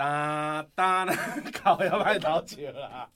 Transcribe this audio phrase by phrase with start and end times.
[0.00, 1.04] 哒哒，
[1.62, 3.06] 靠 要歹偷笑啦！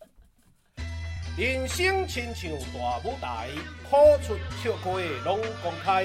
[1.34, 3.48] 人生亲像大舞台，
[3.88, 4.90] 苦出笑开
[5.24, 6.04] 拢公开，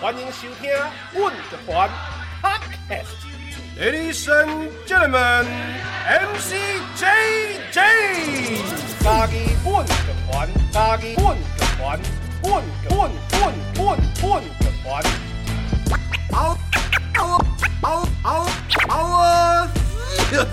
[0.00, 0.70] 欢迎收听
[1.12, 1.90] 阮乐团
[3.76, 5.46] Ladies and gentlemen,
[6.06, 6.54] MC
[6.96, 7.74] JJ，
[9.02, 9.34] 家己
[9.64, 11.42] 阮乐团，家己阮乐
[11.76, 11.98] 团，
[12.44, 15.02] 阮阮阮阮阮乐团。
[16.30, 16.56] 嗷
[17.16, 17.20] 嗷
[17.82, 18.46] 嗷嗷
[18.88, 19.79] 嗷
[20.30, 20.46] 啊！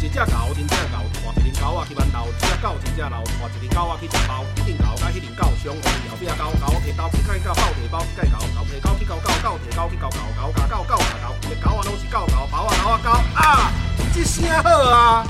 [0.00, 0.96] 一只狗，真正狗，
[1.36, 13.72] 带一只狗仔去馒头，一只狗真正老，带一只狗仔去食包，一只狗甲迄只狗相共，后壁狗狗摕刀去甲狗，狗摕包去甲狗，狗摕狗去咬狗，狗摕刀去咬狗，狗咬狗，狗咬狗，一狗仔拢是狗狗，包啊狗啊狗啊，
[14.14, 15.26] 这声好啊！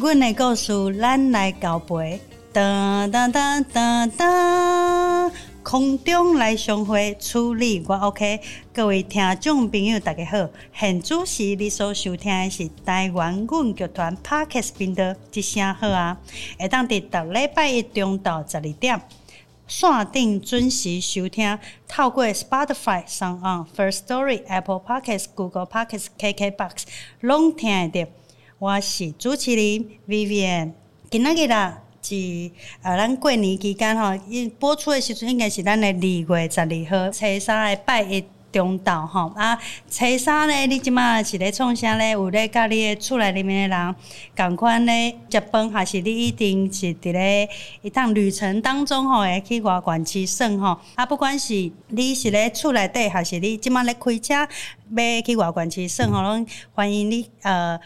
[0.00, 2.18] 阮的故事，咱来交陪。
[2.54, 5.30] 哒哒哒哒哒，
[5.62, 8.40] 空中来相会，处理我 OK。
[8.72, 16.16] 各位听众朋友，大家好，现主持你所收听的是台湾阮剧团 Podcast 频道，一声好啊！
[16.58, 18.98] 会当伫逐礼拜一中到十二点，
[19.68, 21.58] 线定准时收听。
[21.86, 26.84] 透过 Spotify、SoundOn、First Story、Apple Podcasts、Google Podcasts、KKBox，
[27.20, 28.10] 拢听得到。
[28.60, 30.72] 我是主持人 Vivian，
[31.10, 32.14] 今仔日啦是
[32.82, 39.58] 呃，咱过年期间吼，伊播出的时阵应该是咱的二月十二号，初三的拜一中昼吼啊，
[39.88, 42.10] 初三呢，你即马是咧创啥咧？
[42.10, 43.94] 有咧甲你的厝内里面的人
[44.36, 47.48] 共款咧食饭，还是你一定是伫咧
[47.80, 50.78] 一趟旅程当中吼，会去外县市耍吼？
[50.96, 57.80] 啊，不管是你是咧厝内底，还是你即马咧开车要去外县市耍吼，拢欢迎你呃。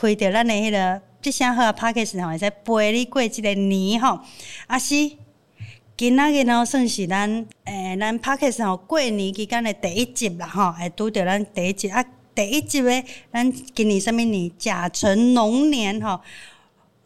[0.00, 4.18] 开着咱的迄个吉祥话 Podcast 吼，会使陪你过即个年吼。
[4.66, 4.94] 啊是，
[5.94, 12.02] 今仔日呢算是咱诶、咱帕克斯吼过年期间的第一集啦吼，会拄着咱第一集啊，
[12.34, 14.50] 第一集诶，咱今年什么年？
[14.58, 16.18] 甲辰龙年吼，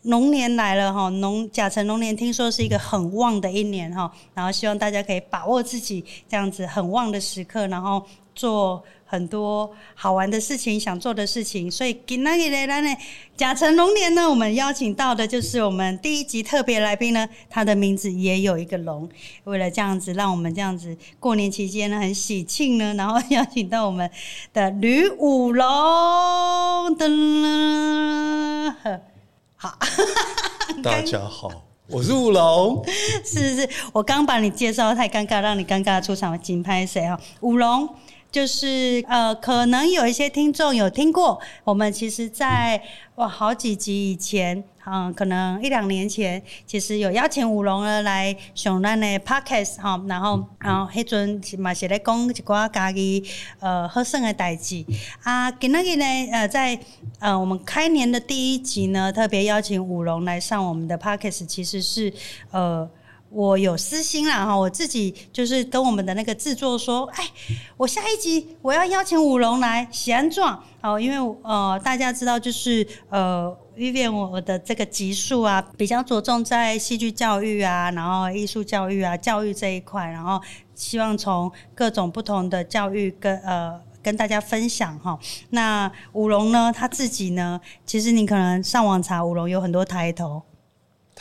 [0.02, 8.06] 龙年来了吼，龙甲辰龙年听说是一个很旺的一年吼，然后希望大家可以把握自己这样子很旺的时刻，然后
[8.36, 8.84] 做。
[9.06, 12.96] 很多好玩的事情，想做的事情，所以今天的咱的
[13.36, 19.08] 甲辰龙年呢，我们邀请到的就是我们第一集特别来宾呢，他的名字也有一个龙。
[19.44, 24.10] 为了这样子，让我们这样子过年期间呢很喜庆呢，然后邀请到我们
[24.52, 25.66] 的吕武龙。
[26.98, 28.74] 噔，
[29.56, 29.78] 好，
[30.82, 31.50] 大家好，
[31.88, 32.84] 我是武龙。
[33.24, 37.20] 是是是，我刚把你介绍太尴尬，让你尴尬出场，紧拍谁啊？
[37.40, 37.88] 武龙。
[38.34, 42.82] 就是呃，可能有一些听众有听过，我们其实在
[43.14, 53.24] 哇好几集以前，嗯、可能一两年前，其实有邀请武龙呢来上咱的 podcast 哈，然后然后迄阵嘛是咧讲一寡家己
[53.60, 54.84] 呃好耍的代志
[55.22, 56.76] 啊，今那个呢呃在
[57.20, 62.12] 呃我们开年的第一集呢，特别邀请武龙来上我们的 podcast，其实是
[62.50, 62.90] 呃。
[63.34, 67.24] 我有私心啦哈，我自己就是跟我们的那个制作说，哎，
[67.76, 80.40] 我下一集我要邀请舞龙来喜安壮哦，因为呃大家知道就是呃雨点我的这个集数啊，比较着重在戏剧教育啊，然后艺术教育啊，教育这一块，然后
[80.76, 85.18] 希望从各种不同的教育跟呃跟大家分享哈。
[85.50, 90.40] 那舞龙呢，他自己呢，其实你可能上网查舞龙有很多抬头，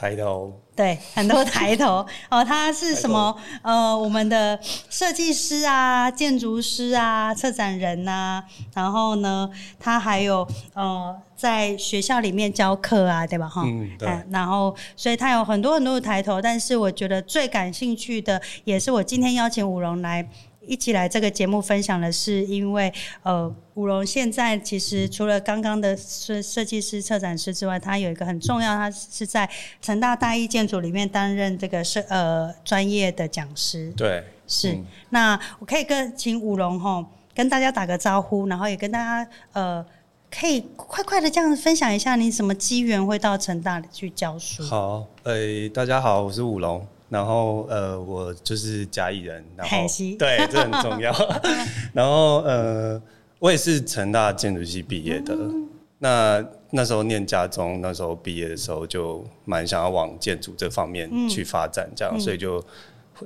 [0.03, 0.52] 抬头。
[0.75, 3.34] 对，很多抬头 哦，他是什么？
[3.62, 4.59] 呃，我们的
[4.90, 8.44] 设计师啊，建筑师啊，策展人呐、啊，
[8.74, 9.50] 然后呢，
[9.80, 13.47] 他还有呃，在学校里面教课啊，对吧？
[13.47, 14.09] 哈，嗯，对。
[14.31, 20.28] 然后，所以他有很多很多的抬头，但是我觉得最感兴趣的，也是我今天邀请武龙来。
[20.66, 22.91] 一起来这个节目分享的是，因为
[23.24, 29.49] 呃，武龙现在其实除了刚刚的设设计师、策展师之外，他有一个很重要，他是在
[29.82, 33.91] 成大大一建筑里面担任这个设呃专业的讲师。
[33.97, 34.72] 对，是。
[34.73, 37.05] 嗯、那我可以跟请武龙吼
[37.35, 39.85] 跟大家打个招呼，然后也跟大家呃
[40.32, 44.64] 可以快快的这样分享一下，你什么机缘会到成大里去教书？
[44.64, 46.85] 好，呃、欸，大家好，我是武龙。
[47.13, 49.77] 然后呃，我就是嘉义人，然后
[50.17, 51.13] 对，这很重要。
[51.93, 52.99] 然后呃，
[53.37, 55.35] 我也是成大建筑系毕业的。
[55.35, 55.69] 嗯、
[55.99, 62.59] 那那时候念家中，那时候毕业的时候就蛮想要往建筑这方面去发展，这样，嗯、所以就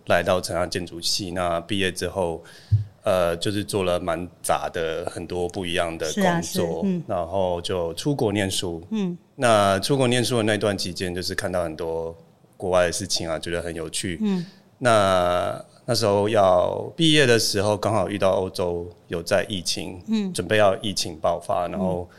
[0.07, 1.31] 来到成大建筑系。
[1.31, 2.43] 那毕业之后，
[3.03, 8.85] 呃，就是做了蛮杂的很多不一样的工作，啊嗯、然后就出国念书。
[8.91, 12.13] 嗯，那出国念书的那段期间，就是看到很多
[12.57, 14.19] 国外的事情啊，觉得很有趣。
[14.21, 14.45] 嗯，
[14.79, 22.09] 那那时候要毕业的时候，刚好遇到欧洲有在疫情，嗯，准备要疫情爆发，然后。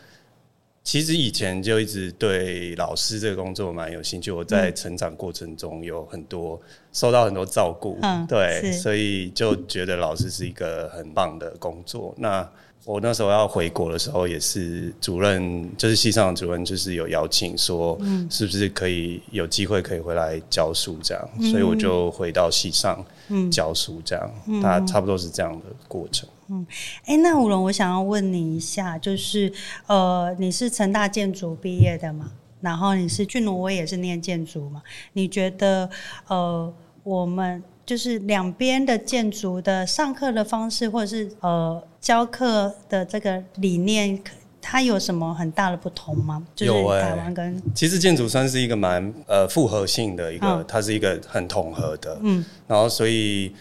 [0.85, 4.31] 其实以前就一直对老师这个工作蛮有兴趣。
[4.31, 6.59] 我在成长过程中有很多
[6.95, 12.15] 受到很多照顾，嗯，对，所以就觉得老师是一个很棒的工作。
[12.17, 12.51] 那
[12.89, 17.99] 我那时候要回国的时候，也是主任，就是系上的主任，就是有邀请说，
[18.31, 23.05] 是不是可以有机会可以回来教书这样，所以我就回到系上
[23.53, 24.31] 教书这样，
[24.63, 26.27] 大概差不多是这样的过程。
[26.49, 26.67] 嗯，
[27.03, 29.53] 哎、欸，那武龙，我想要问你一下，就是
[29.87, 32.33] 呃，你是成大建筑毕业的嘛？
[32.63, 34.83] 然后你是去挪威也是念建筑嘛？
[35.13, 35.91] 你觉得
[36.29, 44.23] 呃，我们就是两边的建筑的上课的方式，或者是呃教课的这个理念，
[44.61, 46.47] 它有什么很大的不同吗？
[46.55, 53.55] 就是台湾跟、欸、其实建筑算是一个蛮呃复合性的一个，嗯、它是一个很统合的，嗯，然后所以。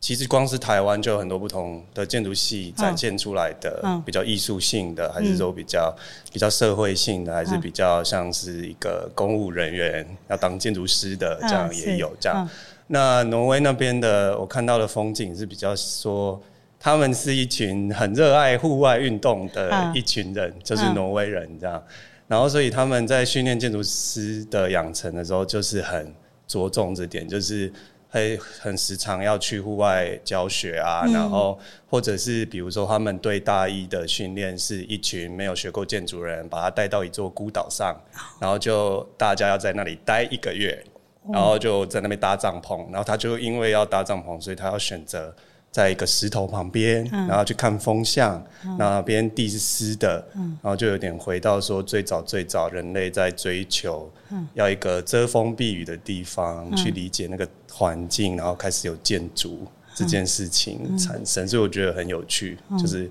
[0.00, 5.94] 其实光是台湾就有很多不同的建筑系展现出来的，比较艺术性的，还是说比较
[6.32, 12.48] 比较社会性的，还是比较像是一个公务人员要当建筑师的这样也有这样。
[12.86, 16.40] 那挪威那边的我看到的风景是比较说，
[16.78, 21.80] 他们是一群很热爱户外运动的一群人，就是挪威人这样。
[22.26, 26.10] 然后所以他们在训练建筑师的养成的时候，就是很
[26.48, 27.70] 着重这点，就是。
[28.10, 31.58] 会很时常要去户外教学啊，嗯、然后
[31.88, 37.98] 或者是比如说他们对大一的训练是一群没有学过建筑人，把他带到一座孤岛上，
[38.40, 40.84] 然后就大家要在那里待一个月，
[41.32, 45.34] 然后就在那边搭帐篷，然后他就因为要搭帐篷，所以他要选择。
[45.70, 48.44] 在一个石头旁边，然后去看风向，
[48.76, 54.10] 那边地是湿的，嗯、然后就有点回到说最早最早人类在追求，
[54.54, 59.64] 要一个遮风避雨的地方，嗯、去理解那个环境，然后开始有建筑
[59.94, 63.08] 这件事情产生，嗯、所以我觉得很有趣，嗯、就是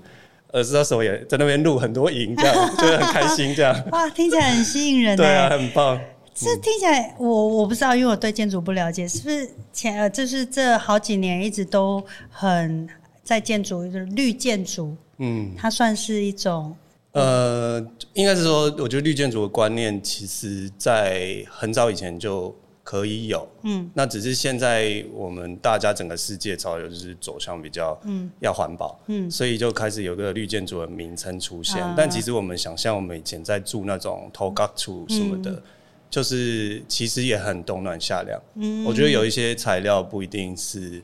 [0.52, 3.74] 呃，那时候也在那边录很多影，这样 就是很开心，这样。
[3.92, 5.98] 哇，听起来很吸引人，对啊，很棒。
[6.34, 12.88] 这听起来，我我不知道，因为我对建筑不了解，是不是前呃，就是这好几年一直都很
[13.22, 16.74] 在建筑，就是绿建筑，嗯，它算是一种，
[17.12, 17.84] 呃，
[18.14, 35.50] 应该是说，我觉得绿建筑的观念，其实在很早以前就可以有，嗯，那只是现在我们大家整个世界潮流就是走向比较，嗯，要环保，嗯，所以就开始有个绿建筑的名称出现，嗯、但其实我们想象我们以前在住那种头角厝什么的。
[35.50, 35.62] 嗯
[36.10, 41.00] 就是其实也很冬暖夏凉，嗯，我觉得有一些材料不一定是，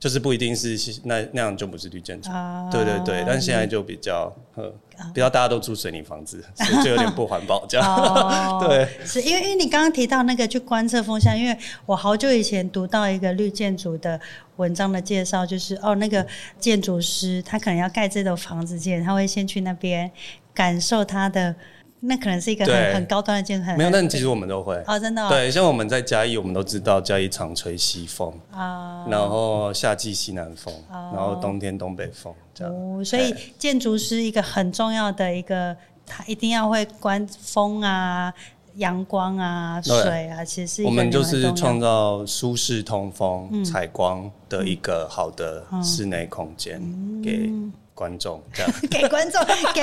[0.00, 4.72] 就是不一定是那那样就不是绿建筑，啊、对对对，但现在就比较，嗯，
[5.14, 11.56] 比较大家都住水泥房子，所以就有点不环保这样，哦、 对，是因为因为你刚刚提到那个去观测风向，因为
[11.86, 14.20] 我好久以前读到一个绿建筑的
[14.56, 16.26] 文章的介绍，就是哦那个
[16.58, 20.10] 建筑师他可能要盖这栋房子建，他会先去那边
[20.52, 21.54] 感受他的。
[22.00, 25.28] 那可能是一个很很高端的建筑，没有，但其实我们都会哦，oh, 真的、哦。
[25.28, 29.12] 对，像我们在嘉义，我们都知道嘉义常吹西风啊，oh.
[29.12, 31.14] 然后夏季西南风，oh.
[31.14, 32.72] 然后冬天东北风这样。
[32.72, 33.04] Oh.
[33.04, 38.32] 所以建筑师一个很重要的一个，他一定要会观风啊、
[38.76, 46.80] 阳光啊、水啊，其实是我们就是创造舒适、通风、采、嗯、光的一个好的室内空间
[47.24, 47.50] 给。
[47.98, 49.82] 观众这样， 给观众， 给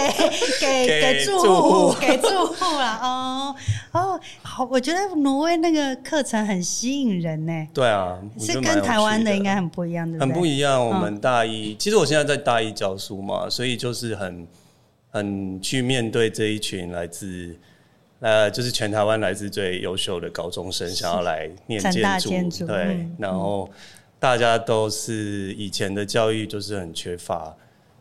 [0.62, 2.98] 给给住户，给住户啦。
[3.04, 3.56] 哦
[3.92, 7.68] 哦，好，我觉得挪威那个课程很吸引人呢。
[7.74, 10.82] 对啊，是跟台湾的应该很不一样的，很不一样。
[10.82, 14.48] 我们大一，嗯、其实我现在在大一教书嘛，所以就是很
[15.12, 17.54] 很去面对这一群来自
[18.22, 23.70] 呃，就是全台湾来自最优秀的高中生，想要来念建筑，对，嗯、然后
[24.20, 27.54] 大家都是以前的教育就是很缺乏。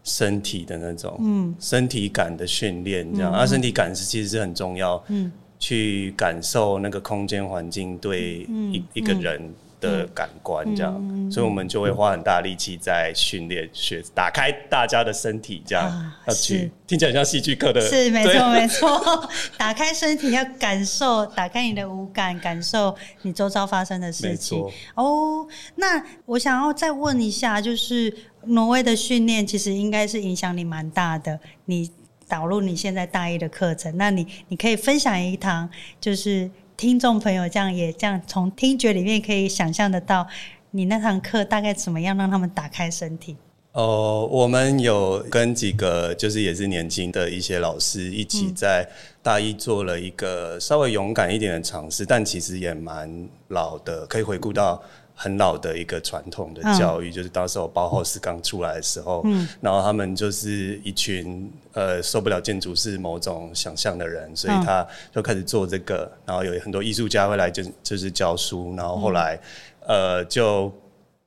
[0.05, 9.41] 身体的那种，嗯，身体感的训练，这样，啊，身体感是其实是很重要，嗯，去感受那个空间环境对一一个人
[9.85, 16.13] 的感官，这样，所以我们就会花很大力气在训练学，打开大家的身体，这样。
[16.27, 24.65] 要去听起来像戏剧课的，是没错没错， 打开身体要感受，打开你的五感，感受你周遭发生的事情。
[24.95, 28.15] 哦，那我想要再问一下，就是。
[28.47, 31.91] 挪威的训练其实应该是影响你蛮大的，你
[32.29, 35.67] 导入你现在大一的课程，那你你可以分享一堂，
[35.99, 40.27] 就是听众朋友这样也这样从听觉里面可以想象得到，
[40.73, 43.37] 你那堂课大概怎么样让他们打开身体？
[43.73, 48.89] 哦，我们有跟几个就是也是年轻的一些老师一起在
[49.23, 54.81] 大一做了一个稍微勇敢一点的尝试，但其实也蛮老的，可以回顾到。
[55.17, 69.39] 很老的一个传统的教育，嗯、就是当时我包豪斯刚出来的时候，嗯、然后他们就是一群呃受不了建筑是某种想象的人，所以他就开始做这个，然后有很多艺术家会来就就是教书，然后后来、
[69.87, 70.73] 嗯、呃就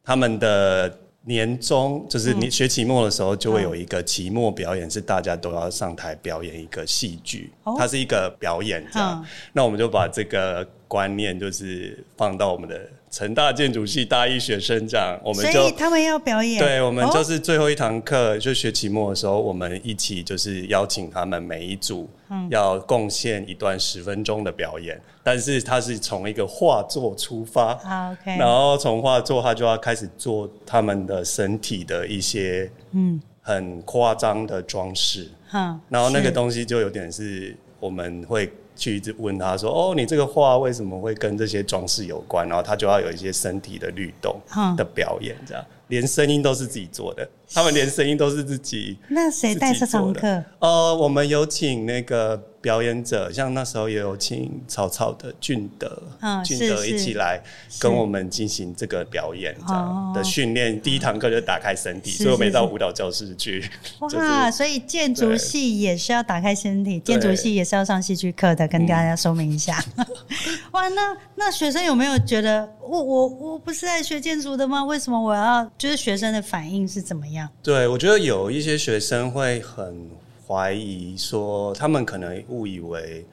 [0.03, 12.77] 他们的年终就是你学期末的时候就会有一个期末表演，是大家都要上台表演一个戏剧，哦、它是一个表演这样，嗯、那我们就把这个观念就是放到我们的。
[13.10, 16.60] 成大建筑系大一学生这样，我们就他们要表演。
[16.60, 22.10] 对，我们就是最后一堂课，哦、就学期末的时候，我们一起就是邀请他们每一组
[22.50, 38.52] 要贡献一段十分钟的表演，嗯、但是他是从一个画作出发，好然后从画作他就要开始做他们的身体的一些嗯很夸张的装饰，嗯，然后那个东西就有点是我们会。
[38.77, 44.39] 去一直问他说：“哦，你这个画为什么会跟这些装饰有关？”然后他就要有一些身体的律动
[44.77, 45.65] 的表演，这样。
[45.88, 48.98] 连声音都是自己做的，他们连声音都是自己。
[49.10, 50.44] 那谁带这堂课？
[50.60, 57.42] 呃，我们有请那个表演者，像那时候也有请草草的俊德，嗯，俊德一起来
[57.80, 60.80] 跟我们进行这个表演这样的训练。
[60.82, 63.63] 第一堂课就打开身体，所以我没到舞蹈教室去。
[64.00, 69.82] 哇，所以建筑系也是要打开身体，建筑系也是要上戏剧课的，跟大家说明一下。
[70.72, 74.84] 哇，那那学生有没有觉得我我我不是在学建筑的吗？
[74.84, 75.66] 为什么我要？
[75.77, 77.37] 就是学生的反应是怎么样？
[77.62, 80.10] 对，我觉得有一些学生会很
[80.48, 83.25] 怀疑，说他们可能误以为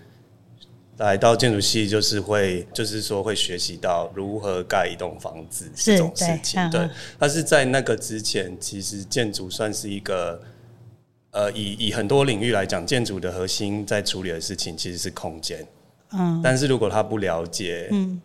[0.96, 6.70] 来到建筑系就是会，就是说会学习到如何盖一栋房子这种事情。
[6.70, 10.40] 对，但是在那个之前，其实建筑算是一个，
[11.30, 15.66] 呃，以以很多领域来讲，建筑的核心在处理的事情其实是空间。
[16.12, 18.20] 嗯，但是如果他不了解，嗯。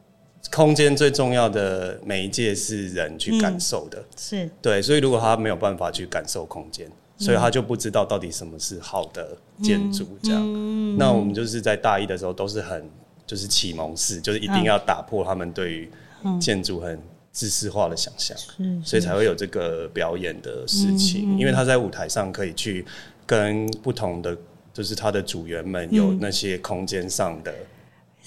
[0.51, 4.49] 空间最重要的媒介是人去感受的，嗯、是。
[4.61, 10.17] 对，所以如果他没有办法去感受空间，嗯、所以他就不知道到底什么是好的建筑。
[10.23, 12.89] 这样，那我们就是在大一的时候都是很
[13.27, 15.91] 就是启蒙式，就是一定要打破他们对于
[16.39, 16.99] 建筑很
[17.31, 21.35] 知识化的想象，嗯、所以才会有这个表演的事情。
[21.35, 22.83] 嗯、因为他在舞台上可以去
[23.25, 24.35] 跟不同的，
[24.73, 27.53] 就是他的组员们有那些空间上的。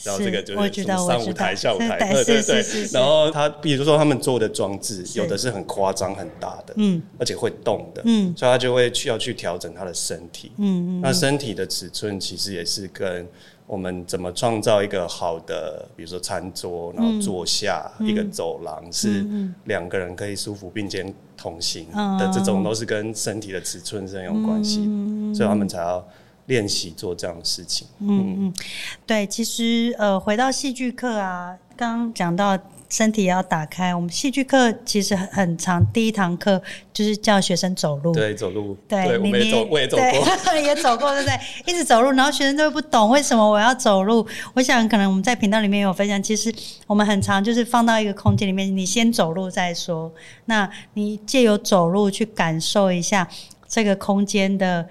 [0.04, 2.88] 然后这个就是上舞台、下舞台， 对对对。
[2.92, 11.00] 然后他，比如说他们做的装置，有的是很夸张、很大的，嗯，而且会动的，嗯，所以他就会去要去调整他的身体，嗯嗯。
[11.00, 13.24] 那身体的尺寸其实也是跟
[13.66, 19.24] 我们怎么创造一个好的，比如说餐桌，然后坐下一个走廊，是
[19.66, 21.86] 两个人可以舒服并肩同行
[22.18, 24.84] 的这种，都是跟身体的尺寸是很有关系，
[25.32, 26.04] 所以他们才要。
[26.52, 27.88] 练习做这样的事情。
[28.00, 28.54] 嗯嗯，
[29.06, 32.58] 对，其实呃，回到戏剧课啊，刚刚讲到
[32.90, 38.12] 身体要打开，我们戏剧课其实很很长，第一堂课就是叫学生走路。
[38.12, 38.76] 对，走路。
[38.86, 41.40] 对，对你我也走，我也走过， 也走过，对不对？
[41.66, 44.26] 一直走路，然后学生都会不懂为什么我要走路。
[44.52, 46.54] 我想可能我们在频道里面有分享，其实
[46.86, 50.12] 我们很常就是放到一个空间里面，你先走路再说。
[50.44, 53.26] 那你借由走路去感受一下
[53.66, 54.86] 这个空间的。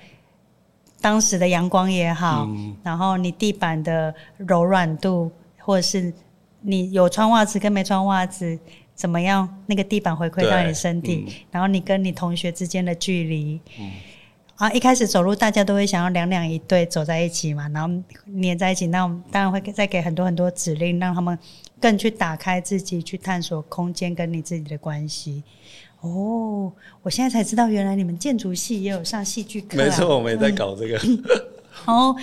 [1.01, 6.13] 当时的阳光也好，嗯、然后你地板的柔软度，或者是
[6.62, 8.58] 你有穿袜子跟没穿袜子
[8.93, 13.91] 怎么样，那个地板回馈到你身体，嗯、然后你跟你同学之间的距离，嗯、
[14.58, 21.38] 啊，一开始走路大家都会想要两两一对走在一起嘛，然后黏在一起，那我们当然会再给很多很多指令，让他们
[21.79, 25.43] 更去打开自己，去探索空间跟你自己的关系。
[26.01, 29.77] 哦，我现在才知道，原来你们建筑系也有上戏剧课。
[29.77, 30.98] 没错，我们也在搞这个。
[30.98, 31.24] 嗯、
[31.86, 32.15] 哦，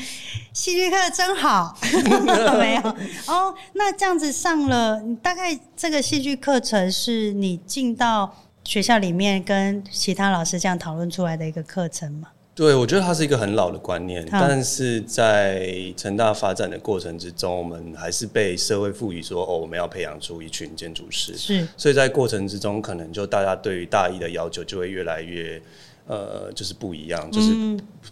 [0.53, 1.77] 戏剧课真好，
[2.59, 2.83] 没有
[3.27, 3.55] 哦。
[3.75, 12.29] 那这样子上了，大概这个戏剧课程是你进到学校里面跟其他老师这样讨论出来的一个课程吗？
[12.59, 21.37] 对，我觉得它是一个很老的观念，但是在成大发展的过程之中，我们还是被社会赋予说，哦，我们要培养出一群建筑师。
[21.37, 25.63] 是，所以在过程之中，可能就大家对于大一的要求就会越来越，
[26.09, 27.55] 呃，就是不一样，就是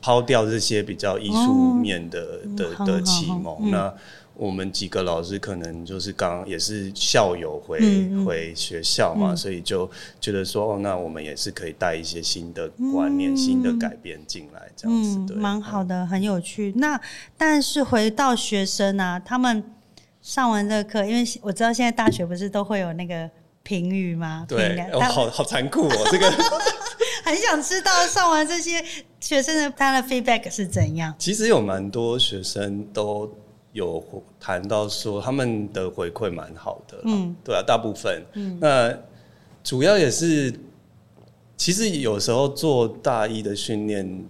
[0.00, 3.58] 抛掉这些比较艺术面的、哦、的的启蒙。
[3.62, 3.92] 嗯、那
[4.36, 9.90] 我们几个老师可能就是刚也是校友回、嗯、回学校嘛，嗯、所以就
[10.20, 16.72] 觉得说哦，那我们也是可以带一些新的观念、嗯、新的改变进来，这样子对，蛮好的，很有趣。
[16.76, 17.00] 那
[17.36, 19.64] 但是回到学生啊，他们
[20.20, 23.28] 上完这个课，因为我知道现在大学不是都会有那个
[23.62, 24.44] 评语吗？
[24.48, 26.30] 对，哦、好好残酷哦， 这个。
[27.24, 28.84] 很想知道上完这些
[29.18, 31.12] 学生的他的 feedback 是怎样。
[31.18, 33.28] 其实有蛮多学生都
[33.76, 34.02] 有
[34.40, 36.98] 谈到说，他们的回馈蛮好的。
[37.04, 38.22] 嗯，对啊，大部分。
[38.32, 38.92] 嗯，那
[39.62, 40.52] 主要也是，
[41.56, 44.24] 其实有时候做大一的训练，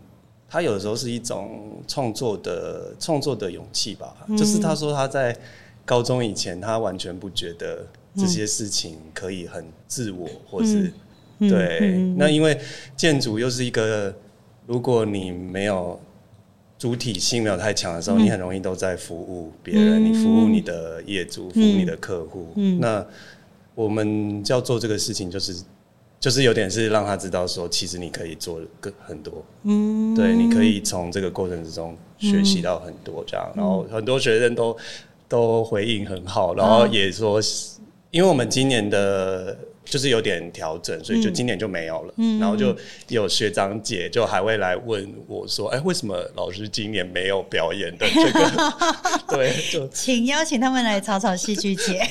[0.48, 4.14] 他有时候是一种创作的创作的勇气吧。
[4.28, 5.36] 嗯，就是他说他在
[5.84, 7.86] 高中以前，他完全不觉得
[8.16, 10.80] 这些事情可以很自我，或是。
[10.82, 10.92] 嗯
[11.38, 12.58] 对，那因为
[12.96, 14.10] 建筑又是一个，
[14.66, 16.00] 如果你没有
[16.78, 22.52] 主体性没有太强的时候，嗯、你很容易都在服务别人，嗯、你服务你的业主，服务你的客户。
[22.56, 23.04] 嗯、那
[23.74, 25.54] 我们要做这个事情，就是
[26.20, 29.44] 就是有点是让他知道说，其实你可以做更很多。
[29.62, 33.50] 嗯，对，你可以从这个过程之中学习到很多这样。
[33.54, 34.76] 嗯、然后很多学生都
[35.28, 37.40] 都回应很好，然后也说，
[38.10, 39.56] 因为我们今年的。
[39.86, 42.14] 就是有点调整，所以就今年就没有了。
[42.16, 42.76] 嗯、然后就
[43.08, 48.74] 有学长姐就还会来问我说：“哎、欸，为什么老师今年没有表演的这个？”
[49.30, 52.04] 对，就 请邀请他们来草草戏剧节。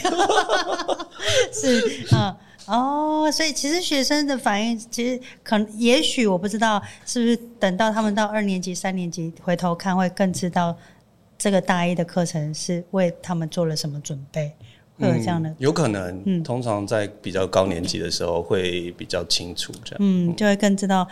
[1.51, 2.35] 是，嗯，
[2.67, 10.75] 哦，所以其实学生的反应，其实可能，也许我不知道，是不是等到他们到二年级、三年级回头看，会更知道
[11.37, 14.53] 这个大一的课程是为他们做了什么准备。
[14.97, 16.23] 会有这样的、嗯，有可能。
[16.25, 19.97] 嗯，通常在比较高年级的时候会比较清楚，这样。
[19.99, 21.07] 嗯，就会更知道。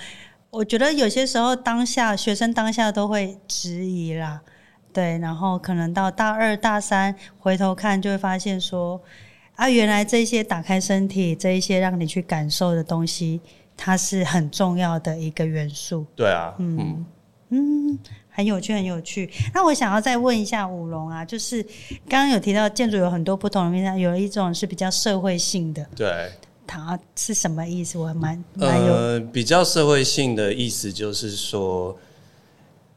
[0.49, 4.41] 我觉得有些时候当下学生当下都会质疑啦，
[4.93, 9.01] 对，然后可能到大二大三回头看，就会发现说，
[9.55, 13.41] 啊，原来这些打开身体，这一些让你去感受的东西，
[13.75, 16.05] 它是很重要的一个元素。
[16.15, 17.05] 对啊，嗯嗯。
[17.49, 17.99] 嗯
[18.35, 19.29] 很有趣，很有趣。
[19.53, 21.61] 那我想要再问一下武龙啊，就是
[22.09, 25.85] 刚刚有提到建筑有很多不同的面向，有一种是比较社会性的。
[25.95, 26.31] 对，
[26.65, 27.99] 它是什么意思？
[27.99, 31.95] 我还蛮蛮有呃，比较社会性的意思就是说，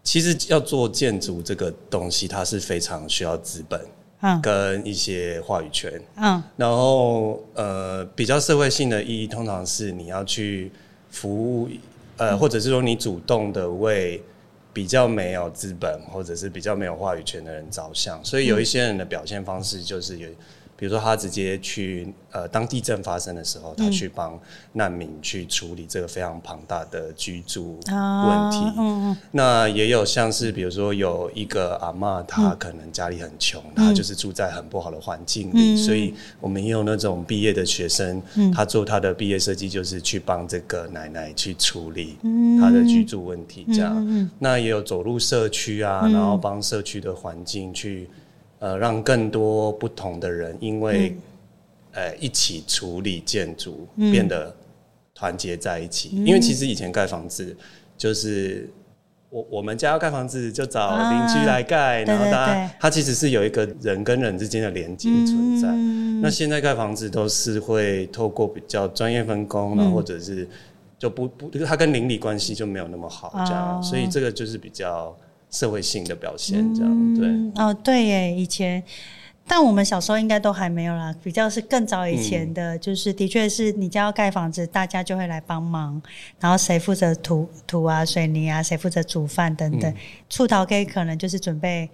[0.03, 3.79] 其实要做建筑这个东西，它是非常需要资本，
[4.23, 10.73] 嗯，跟一些话语权，嗯，然后呃，比较社会性的意义，通常是你要去
[11.11, 11.69] 服务，
[12.17, 14.23] 呃，嗯、或者是说你主动的为。
[14.77, 20.29] 比较没有资本，或者是比较没有话语权的人着想，所以有一些人的表现方式就是有。
[20.79, 24.39] 比如说，他直接去呃，当地震发生的时候，他去帮
[24.75, 28.73] 难民去处理这个非常庞大的居住问题。
[28.77, 38.23] 嗯，那也有像是，比如说有一个阿嬷，她可能家里很穷，她就是住在很不好的环境里，所以我们也有那种毕业的学生，
[38.55, 42.19] 他做他的毕业设计，就是去帮这个奶奶去处理
[42.61, 43.67] 她的居住问题。
[43.73, 48.11] 这样，那也有走入社区啊，然后帮社区的环境去。
[48.67, 51.11] 呃，让更多不同的人因为，
[51.93, 54.53] 嗯呃、一起处理建筑，变得
[55.15, 56.11] 团结在一起。
[56.15, 57.57] 嗯、因为其实以前盖房子，
[57.97, 58.69] 就是
[59.31, 65.69] 我我们家要盖房子，就找邻居来盖，啊、然后大家它其实是有一个人跟人之间的连接存在。
[65.69, 70.49] 嗯、那现在盖房子都是会透过比较专业分工，然后或者是
[70.99, 75.17] 就不不，就是它跟邻里关系就没有那么好，这样，哦、所以这个就是比较。
[75.51, 78.83] 社会性的表现，这样对、嗯、哦，对耶，以前，
[79.47, 86.01] 但我们小时候应该都还没有啦，比较是更早以前的，嗯、就是的确是你家要盖房子，大家就会来帮忙，
[86.41, 89.95] 然后谁负责土土啊、水泥啊，谁负责煮饭等等，
[90.29, 91.89] 出头家可能就是准备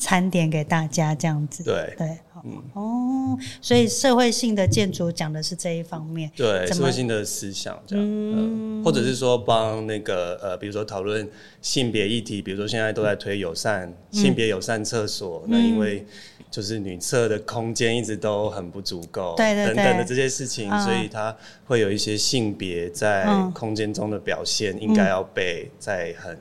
[0.00, 1.94] 餐点给大家这样子，对。
[1.96, 2.08] 对。
[2.42, 2.62] 嗯。
[2.72, 11.28] 哦，所以社会性的建筑讲的是这一方面，对社会性的思想这样，嗯，或者是说帮那个呃，比如说讨论
[11.60, 16.02] 性别议题，比如说现在都在推友善性别友善厕所，那因为
[16.50, 21.36] 就是女厕的空间一直都很不足够，对对等等的这些事情，所以它
[21.66, 26.38] 会有一些性别在空间中的表现，应该要被在很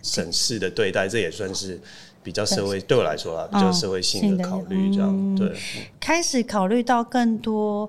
[0.00, 1.80] 审视的对待，这也算是。
[2.24, 2.98] 比较社会对。
[2.98, 5.52] 我来说啊，比较社会性的考虑这样对，
[6.00, 7.88] 开始考虑到更多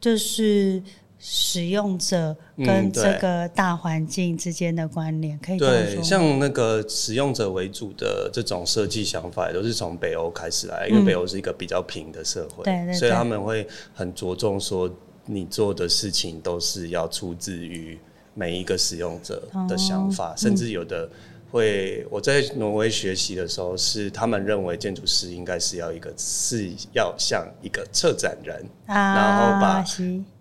[0.00, 0.82] 就是
[1.18, 14.88] 使用者跟这个大环境之间的关联，可以对，像那个使用者为主的这种设计想法，都是从北欧开始来，因为北欧是一个比较平的社会，对，所以他们会很着重说，
[15.26, 17.98] 你做的事情都是要出自于
[18.34, 21.08] 每一个使用者的想法，甚至有的。
[21.50, 29.84] 会，我在挪威学习的时候，是他们认为建筑师应该是要一个，是要像一个策展人，啊、然后把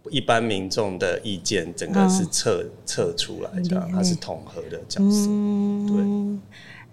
[0.10, 5.28] 一般民众的意见整个是测测、嗯、出来，这样他是统合的角色。
[5.30, 6.41] 嗯、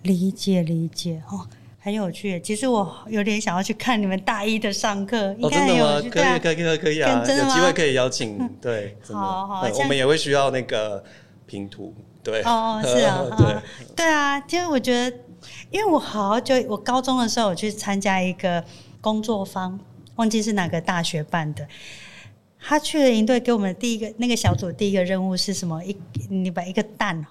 [0.03, 1.47] 对，理解理解哦，
[1.79, 2.41] 很有趣。
[2.41, 6.01] 其实我有点想要去看你们大一的上课，哦，真的吗？
[6.11, 8.49] 可以可以可以可以啊，有机会可以邀请。
[8.61, 11.03] 对， 好好，我们也会需要那个。
[11.47, 11.95] 拼图。
[12.25, 13.57] 对，哦， 是啊，对，
[13.95, 15.17] 对啊，其实我觉得，
[15.71, 18.65] 因为我好久，我高中的时候我去参加一个
[19.01, 19.79] 工作坊，
[20.17, 21.67] 忘记是哪个大学办的。
[22.67, 25.85] 他去了营队，给我们的第一个那个小组第一个任务是什么？
[25.85, 25.95] 一
[26.31, 27.27] 你把一个蛋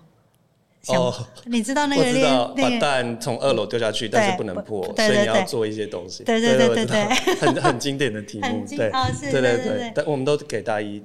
[0.89, 1.11] 哦，
[1.45, 6.23] 你知道那个知道把蛋从二楼丢下去，但是不能破，所以你要做一些东西。
[6.23, 7.05] 对对对对对，
[7.41, 8.91] 很很经典的题目，对，
[9.31, 11.01] 对对对，但我们都给大一。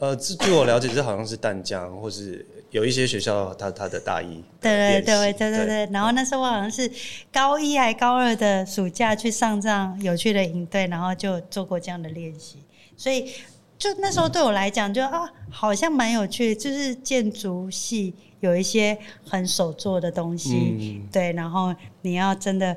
[0.00, 4.42] 呃，据我了解，这好像是淡江，或是有一些学校他他的大一。
[4.60, 5.86] 对对对对对对。
[5.92, 6.90] 然后那时候我好像是
[7.32, 12.56] 高一还高二的暑假去上这样有趣的营队，然后就做过这样的练习，
[12.96, 13.30] 所以
[13.78, 22.76] 就那时候对我来讲，就啊，好像蛮有趣，就是建筑系有一些很手做的东西，嗯、对，然后你要真的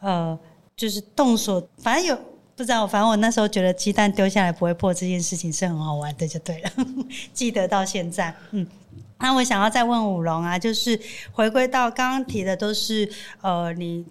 [0.00, 0.38] 呃，
[0.76, 2.18] 就是动手，反正有。
[2.56, 6.70] 不知道，反正我那时候觉得鸡蛋丢下来不会破这件事情是很好玩的，就对了。
[7.34, 8.66] 记得到现在，嗯。
[9.18, 10.98] 那我想要再问武龙啊，就是
[11.32, 14.04] 回归到刚刚提的都是呃你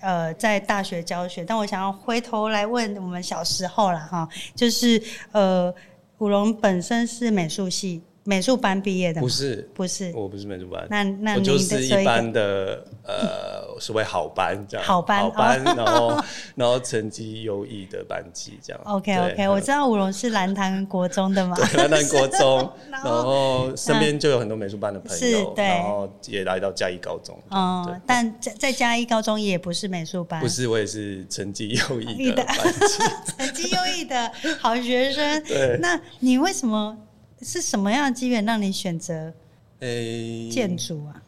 [0.00, 5.74] 呃在大学教学，但我想要回头来问我们小时候了哈，就是呃
[6.18, 8.02] 武龙本身是美术系。
[8.24, 9.20] 美术班毕业的？
[9.20, 10.86] 不是，不是，我不是美术班。
[10.88, 14.86] 那那我就是一般的呃，所谓好班这样。
[14.86, 18.80] 好班，好班，然后 然后成绩优异的班级这样。
[18.84, 21.56] OK OK，我知道五龙是兰潭国中的嘛。
[21.56, 27.36] 对，兰潭国中， 然后身边就有很多美术班的朋友，然后也来到嘉义高中。
[27.50, 30.40] 哦，但在在嘉义高中也不是美术班。
[30.40, 33.02] 不是，我也是成绩优异的班级，
[33.36, 34.30] 成绩优异的
[34.60, 35.42] 好学生。
[35.42, 36.96] 对，那你为什么？
[37.42, 39.32] 是什么样的机缘让你选择
[39.80, 41.22] 诶建筑啊？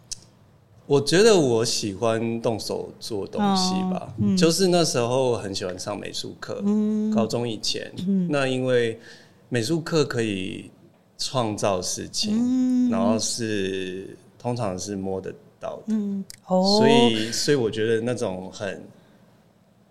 [0.87, 9.01] 我觉得我喜欢动手做东西吧，哦嗯、就是那时候很喜欢上美术课，嗯、高中以前，嗯、那因为
[9.49, 10.71] 美术课可以
[11.17, 16.25] 创造事情，嗯、然后是通常是摸得到的，嗯。
[16.47, 18.83] 哦、所以所以我觉得那种很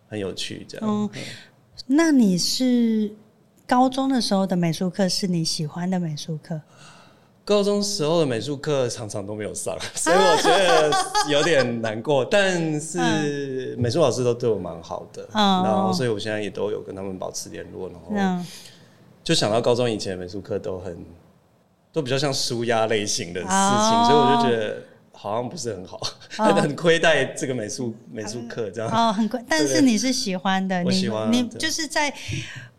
[0.08, 1.10] 很有趣，这样。
[1.88, 3.12] 那你是？
[3.74, 6.62] 高中的时候的美术课是你喜欢的美术课？
[7.44, 10.92] 高中时候的美术课常常都没有上， 所以我觉得
[11.28, 12.24] 有点难过。
[12.24, 17.90] 但是美术老师都对我蛮好的，然后所以我现在也都有跟他们保持联络。
[17.90, 18.46] 然后
[19.24, 20.96] 就想到高中以前的美术课都很
[21.92, 24.84] 都比较像舒压类型的事情，所以我就觉得
[25.14, 26.00] 好像不是很好，
[26.62, 28.92] 很亏待这个美术美术课这样。
[28.92, 32.14] 哦，很亏，但是你是喜欢的，你喜欢，你就是在。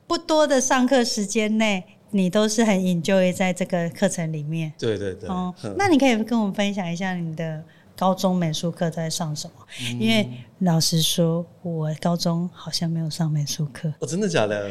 [0.07, 4.73] 不多的上课时间内，你都是很 enjoy 在这个课程里面。
[4.79, 5.29] 对对对。
[5.29, 7.63] 哦，那你可以跟我们分享一下你的
[7.97, 9.67] 高中美术课在上什么？
[9.81, 10.29] 嗯、因为
[10.61, 13.93] 老实说，我高中好像没有上美术课。
[14.01, 14.71] 哦，真的假的？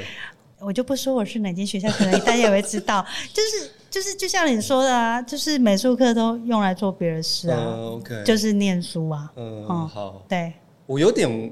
[0.60, 3.06] 我就不说我是哪间学校，可能大家也会知道。
[3.34, 7.58] 就是就是，就像你说的啊，就是美术课都用来做别的事啊。
[7.60, 8.24] 嗯、OK。
[8.24, 9.30] 就是念书啊。
[9.36, 10.24] 嗯，嗯好。
[10.30, 10.54] 对。
[10.86, 11.52] 我有点。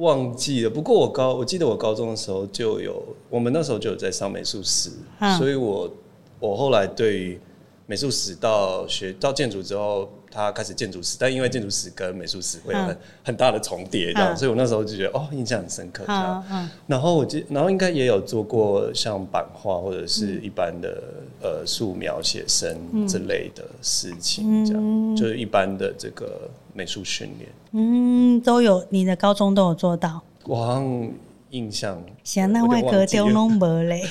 [0.00, 5.90] 忘记了，不过我高我记得我高中的时候就有，我们那时候就有在上美术史，嗯、所以我
[6.38, 7.38] 我后来对于
[7.86, 16.44] 美术史到学到建筑之后，他开始建筑史，但因为建筑史跟美术史会有很、嗯、很大的重叠，这样，嗯、所以我那时候就觉得哦，印象很深刻，这样。
[16.50, 21.02] 嗯、然后我记，然后应该也有做过像版画或者是一般的、
[21.42, 27.50] 嗯、呃素描写生之类的事情，这样，嗯、就是一般的这个美术训练。
[27.72, 30.20] 嗯，都有，你的高中都有做到。
[30.44, 31.10] 我好像
[31.50, 34.02] 印象，行那外格丢拢没嘞。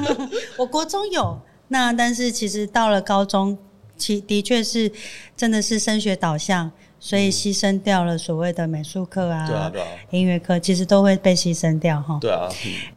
[0.56, 3.56] 我国中有，那但是其实到了高中，
[3.96, 4.90] 其的确是
[5.36, 6.70] 真的是升学导向，
[7.00, 12.18] 所以牺牲掉了所谓的美术课啊，对啊，对啊，音乐课其实都会被牺牲掉哈。
[12.20, 12.48] 对啊。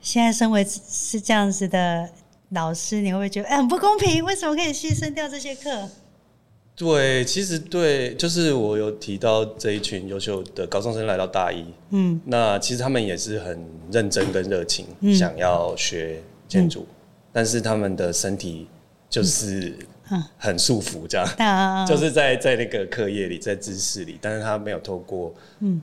[0.02, 2.10] 现在身为是这样子的
[2.50, 4.24] 老师，你会不会觉得哎很不公平？
[4.24, 5.90] 为什么可以牺牲掉这些课？
[6.76, 16.96] 对，其实对，就是我有提到这一群优秀的高中生来到大一，嗯，那其实他们也是很认真跟热情，嗯、想要学建筑，嗯、
[17.32, 18.68] 但是他们的身体
[19.10, 19.74] 就是
[20.38, 25.82] 很束缚，这样，嗯、就是在在那个课业里，在知识里，但是他没有透过，嗯。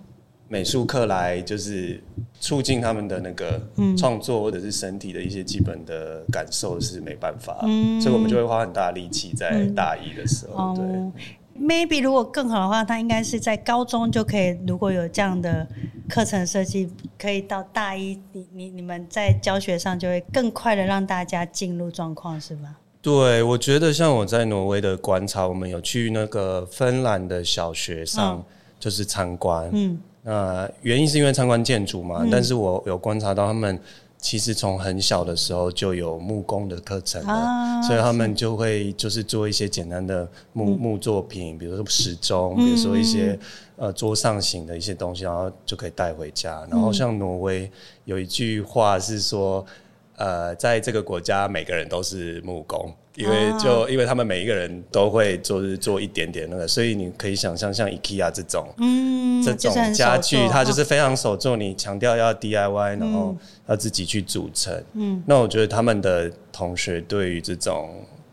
[0.52, 1.98] 美术课来就是
[2.38, 3.58] 促进他们的那个
[3.96, 10.76] 创作或者是身体的一些基本的感受是没办法，嗯、所以我们就会花很大力气在大一的时候。
[10.76, 11.10] 对、嗯、
[11.58, 15.66] ，maybe 如果更好的话，他应该是在高中就可以，如果有这样的
[16.06, 16.86] 课程设计，
[17.18, 22.76] 可以到大一，你你你们在教学上就会更快的让大家进入状况，是吗？
[23.00, 28.44] 对，我觉得像我在挪威的观察，我们有去那个芬兰的小学上
[28.78, 29.98] 就是参观，嗯。
[30.24, 33.76] 嗯那原因是因为参观建筑嘛，嗯、但是我有观察到他们
[34.18, 43.36] 其实从很小的时候就有木工的课程了，啊、所以他们就会就是做一些简单的木、嗯、木作品，比如说时钟，比如说一些、
[43.78, 46.64] 嗯、呃桌上型的一些东西，然后就可以带回家。
[46.70, 47.68] 然后像挪威
[48.04, 49.66] 有一句话是说，
[50.14, 52.94] 呃，在这个国家每个人都是木工。
[53.14, 61.56] 因为就因为他们每一个人都会做做一点点那个，所以你可以想象像 IKEA 这种，嗯，这种家具，它就是非常手做。
[61.56, 64.82] 你强调要 DIY，然后要自己去组成。
[64.94, 67.90] 嗯，那我觉得他们的同学对于这种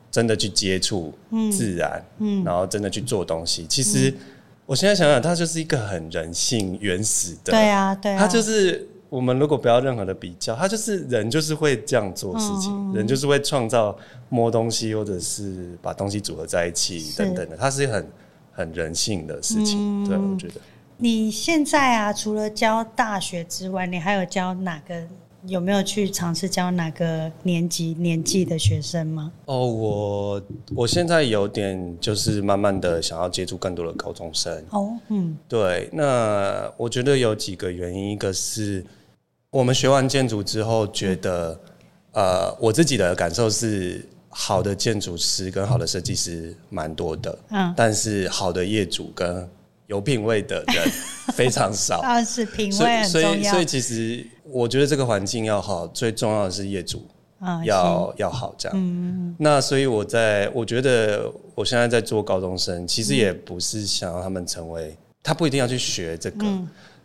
[0.10, 1.13] 真的去接触
[1.52, 4.13] 自然，嗯，然后真的去做东西，其实
[4.65, 8.88] 我现在想想，它就是一个很人性原始的，对啊，对啊，它就是。
[9.10, 13.98] 我们如果不要任何的比较，他就是人，就是会这样做事情，嗯、人就是会创造
[14.30, 18.08] 摸东西，或者是把东西组合在一起等等的，它是很
[18.52, 20.04] 很人性的事情。
[20.04, 20.62] 嗯、对，我觉得。
[20.98, 25.04] 你现在啊，除了教大学之外，你还有教哪个？
[25.48, 29.32] 有没有去尝试教哪个年级年纪的学生吗？
[29.45, 30.41] 哦，我
[30.76, 34.62] 我现在有点就是慢慢的想要接触更多的高中生。
[34.72, 38.86] 哦，嗯，对，那我觉得有几个原因，一个是。
[39.52, 41.60] 我们学完建筑之后，觉得，
[42.12, 49.50] 呃，我自己的感受是，好的建筑师跟好的设计师蛮多的，嗯，但是好的业主跟
[49.88, 50.88] 有品味的人
[51.34, 53.32] 非常少， 啊，是品味很重要。
[53.32, 57.08] 所以，所以其实我觉得这个环境要好，最重要的是业主
[57.66, 58.78] 要要好，这样。
[58.78, 66.46] 嗯，那所以我在，我觉得我现在在做高中生，其实也不是想让他们成为，他不一定要去学这个。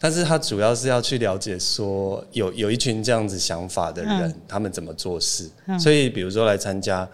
[0.04, 5.50] 但是他主要是要去了解说有有一群这样子想法的人，嗯、他们怎么做事。
[5.64, 7.08] 嗯、所以比如说来参加，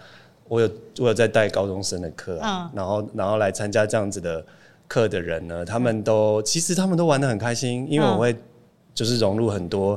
[0.49, 4.45] 我有我有在带高中生的课啊，嗯、然后然后来参加这样子的
[4.89, 8.35] 课的人呢，他们都其实他们都玩的很开心，因为我会
[8.93, 9.97] 就是融入很多，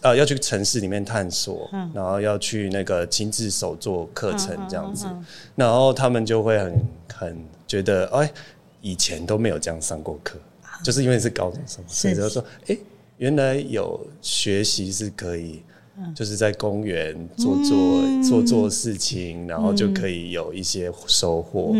[0.00, 5.06] 呃，要去城市里面探索，嗯、然后要去那个亲自手做课程这样子，
[5.54, 8.32] 然后他们就会很很觉得，哎，
[8.80, 10.38] 以前都没有这样上过课。
[10.82, 12.80] 就是因为是高中生，所以就说，哎、欸，
[13.18, 15.62] 原来有学习是可以，
[16.14, 21.74] 就是在公园做做做做事情，然后就可以有一些收获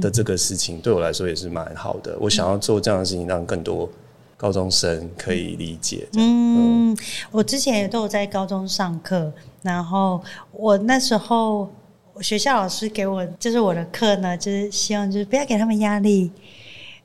[0.00, 2.16] 的这个事情，对我来说也是蛮好的。
[2.20, 3.88] 我想要做这样的事情，让更多
[4.36, 6.06] 高中生可以理解。
[6.14, 6.96] 嗯，
[7.30, 11.72] 我之前也都有在高中上课，然后我那时候
[12.20, 16.30] 学校老师给我就是我的课呢，就是希望就是不要给他们压力。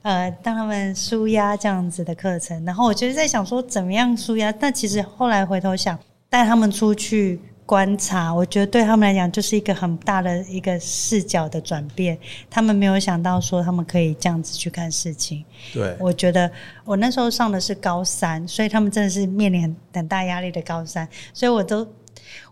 [0.07, 4.49] 呃，当他们舒压这样子的课程，然后我就是在想说，怎么样舒压？
[4.53, 12.17] 但其实后来回头想，带他们出去观察，我觉得对他们来讲就是一个很大的一个视角的转变。
[12.49, 15.43] 他们没有想到说，他们可以这样子去看事情。
[15.73, 16.49] 对，我觉得
[16.85, 21.85] 我那时候上的是高三，所以他们真的是面临很很大压力的高三，所以我都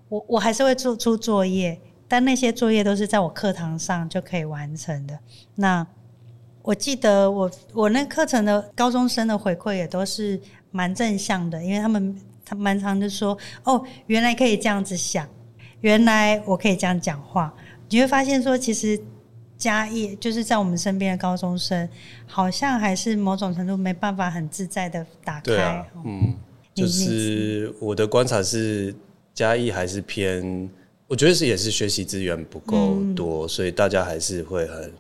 [0.10, 5.18] 我我还是会做出作业，但那些作业都是在我课堂上就可以完成的。
[5.56, 5.88] 那。
[6.66, 10.40] 我记得我我那课程的高中生的回馈也都是
[10.72, 15.30] 蛮正向的，因为他们他蛮常就说哦，原来可以这样子想，
[15.82, 17.54] 原来我可以这样讲话。
[17.88, 19.00] 你会发现说，其实
[19.56, 21.88] 嘉义就是在我们身边的高中生，
[22.26, 25.42] 好像还是某种程度没办法很自在的打开。
[25.44, 26.34] 对啊，嗯，
[26.74, 28.94] 就是我的观察是
[29.36, 30.68] 嘉义还是偏，
[31.08, 34.92] 我觉得是也是学习资源不够多，嗯，所以大家还是会很。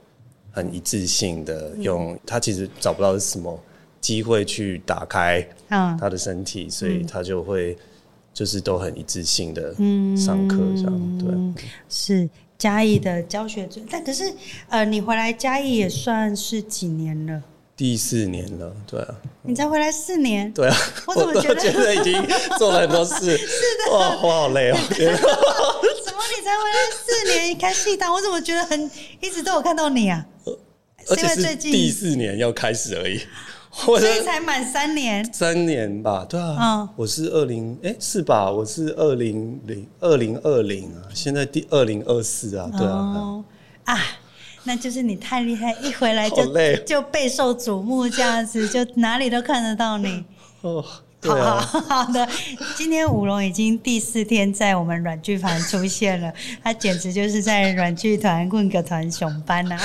[0.56, 3.60] 很一致性的用，他其实找不到什么
[4.00, 5.46] 机会去打开
[6.00, 7.78] 他的身体，所以他就会
[8.34, 9.76] 就是都很一致性的
[10.16, 11.18] 上课这样。
[11.20, 14.34] 对，是嘉义的教学，但可是
[14.70, 17.44] 呃，你回来嘉义也算是几年了？
[17.78, 19.16] 第四年了，对啊。
[19.44, 20.52] 你才回来四年？
[20.54, 20.76] 对啊。
[21.08, 22.14] 我怎么觉得，觉得已经
[22.58, 23.36] 做了很多事？
[23.38, 23.92] 是的。
[23.94, 24.78] 哇，我好累哦。
[26.38, 28.90] 你才回来四年开戏档，我怎么觉得很
[29.22, 30.26] 一直都有看到你啊？
[31.08, 33.20] 而且是第四年要开始而已，
[33.72, 36.26] 所以才满三年，三年吧？
[36.28, 38.50] 对啊，嗯、我是二零哎是吧？
[38.52, 43.44] 我是二零零二零二零啊，现在第二零二四啊，对啊，哦、
[43.84, 44.00] 啊，
[44.66, 46.76] 那就是你太厉害，一回来就累。
[46.86, 50.26] 就备受瞩目，这样子就哪里都看得到你。
[50.62, 50.84] 哦。
[51.22, 52.30] 对啊、好好的，
[52.76, 56.32] 今天舞龙已经第四天在我们软剧团出现了，
[56.64, 59.80] 他简直就是在软剧团混个团熊班啊，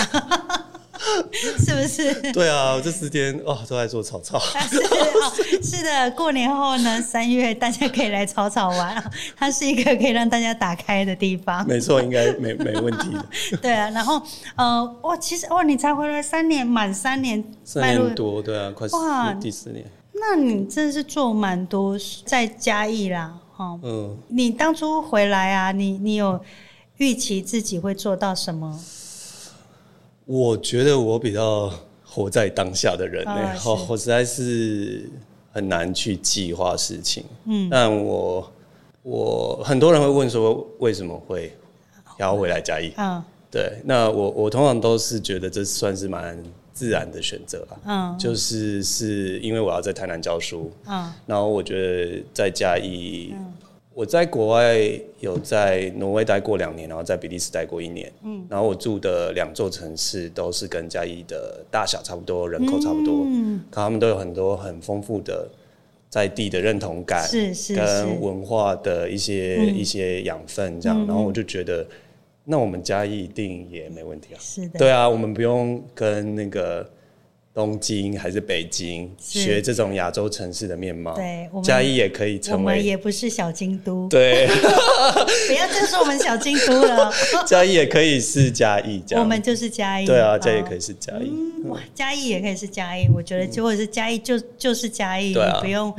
[1.32, 2.32] 是不是？
[2.32, 4.38] 对啊，我这四天哦都在做草草。
[4.68, 5.32] 是，哦、
[5.62, 9.02] 是的，过年后呢，三月大家可以来草草玩，
[9.36, 11.66] 它是一个可以让大家打开的地方。
[11.66, 13.24] 没错，应该没没问题的。
[13.62, 14.20] 对啊，然后
[14.56, 19.84] 呃，哇，其实哇，你才回来三年，满三年，三年多，对啊，快哇第四年。
[20.12, 23.78] 那你真的是做蛮多在嘉义啦，哈。
[23.82, 26.38] 嗯，你当初回来啊，你你有
[26.98, 28.78] 预期自己会做到什么？
[30.30, 31.68] 我觉得我比较
[32.04, 35.10] 活在当下的人呢、欸，好、哦，我实在是
[35.52, 37.24] 很难去计划事情。
[37.46, 38.52] 嗯，但我
[39.02, 41.52] 我很多人会问说，为什么会
[42.18, 42.92] 要回来嘉义？
[42.96, 46.40] 嗯，对，那我我通常都是觉得这算是蛮。
[46.72, 53.52] 自然的选择吧，嗯，就是是因为我要在台南教书，嗯，然后我觉得在嘉义，嗯，
[53.92, 54.79] 我在国外
[55.18, 65.48] 有在挪威待过两年，然后在比利时待过一年，嗯，然后我住的两座城市都是跟嘉义的大小差不多，人口差不多，嗯，可他们都有很多很丰富的
[66.09, 71.87] 在地的认同感，是是，跟文化的一些一些养分，这样，然后我就觉得。
[72.42, 74.38] 那我们嘉义一定也没问题啊！
[74.40, 76.85] 是的，对啊，我们不用跟那个
[77.52, 81.14] 东京还是北京学这种亚洲城市的面貌。
[81.14, 84.08] 对，嘉义也可以成为，我们也不是小京都。
[84.08, 84.46] 对，
[85.48, 87.12] 不要再说我们小京都了。
[87.44, 90.06] 嘉义也可以是嘉义，我们就是嘉义。
[90.06, 91.32] 对啊，嘉义也可以是嘉义。
[91.64, 95.92] 哇，嘉义也可以是嘉义，我觉得就或者是嘉义就就是嘉义，你不用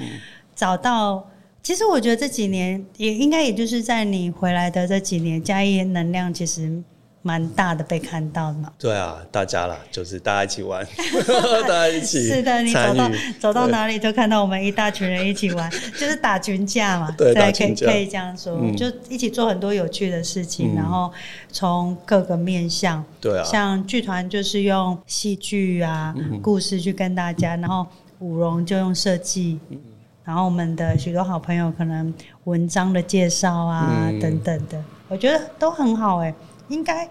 [0.55, 1.27] 找到。
[1.63, 6.81] 其实我觉得这几年也应该，也就是在你回来的这几年，嘉义能量其实
[7.23, 8.71] 蛮大的，被看到的嘛。
[8.79, 10.85] 对啊，大家啦，就是大家一起玩，
[11.67, 12.27] 大家一起。
[12.27, 17.13] 是的，你走到走到哪里都看到我们一大群人一起玩，就是打群架嘛。
[17.17, 21.11] 对，可以可以这样说，嗯、就一起做很多有趣的事情，嗯、然后
[21.51, 27.85] 从各个面向，对啊，像剧团就是用戏剧啊、嗯、故事去跟大家，然后
[28.19, 29.59] 舞龙就用设计。
[29.69, 29.77] 嗯
[30.23, 36.33] 然后我们的许多好朋友可能文章的介绍啊、嗯、等等的，我觉得都很好哎。
[36.71, 37.07] 应该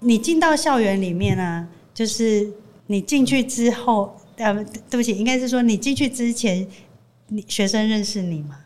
[0.00, 2.48] 你进到校园里面啊，就是
[2.86, 4.54] 你进去之后，呃，
[4.88, 6.66] 对不起，应该是说你进去之前，
[7.28, 8.56] 你学生认识你吗？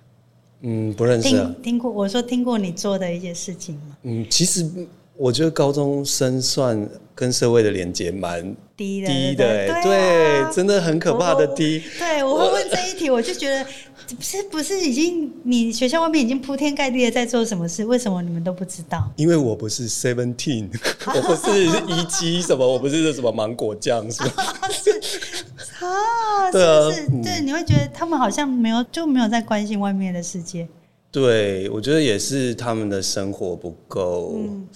[0.60, 1.54] 嗯，不认识、啊。
[1.54, 3.96] 听听过我说听过你做的一些事情吗？
[4.02, 4.68] 嗯，其实。
[5.16, 8.42] 我觉得高中生算跟社会的连接蛮
[8.76, 11.80] 低的，低的、欸，对，真的很可怕的低。
[12.00, 13.64] 对，我会问这一题，我就觉得，
[14.16, 19.10] 不是不是已经你学校外面已经铺天盖地的在做什么事，为什么你们都不知道？
[19.16, 20.68] 因为我不是 Seventeen，
[21.14, 24.44] 我不是一期什么，我不是什么芒果酱，是吧？
[24.70, 24.90] 是
[25.84, 27.22] 啊，是不是？
[27.22, 30.66] 对，你会觉得他们好像没有就没有在关心外面的世界。
[31.10, 34.66] 对，我觉得也是他们的生活不够，嗯、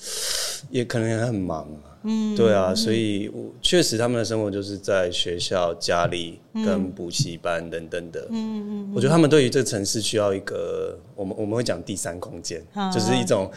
[0.70, 1.87] 也可能也很忙啊。
[2.02, 3.30] 嗯，对啊，所以
[3.60, 8.26] 确实他们的生活就是在学校、家里跟补习班等等的。
[8.30, 13.50] 嗯嗯，我觉得他们对于这个城市需要一个，我们我们会讲第三空间，嗯、就是一种，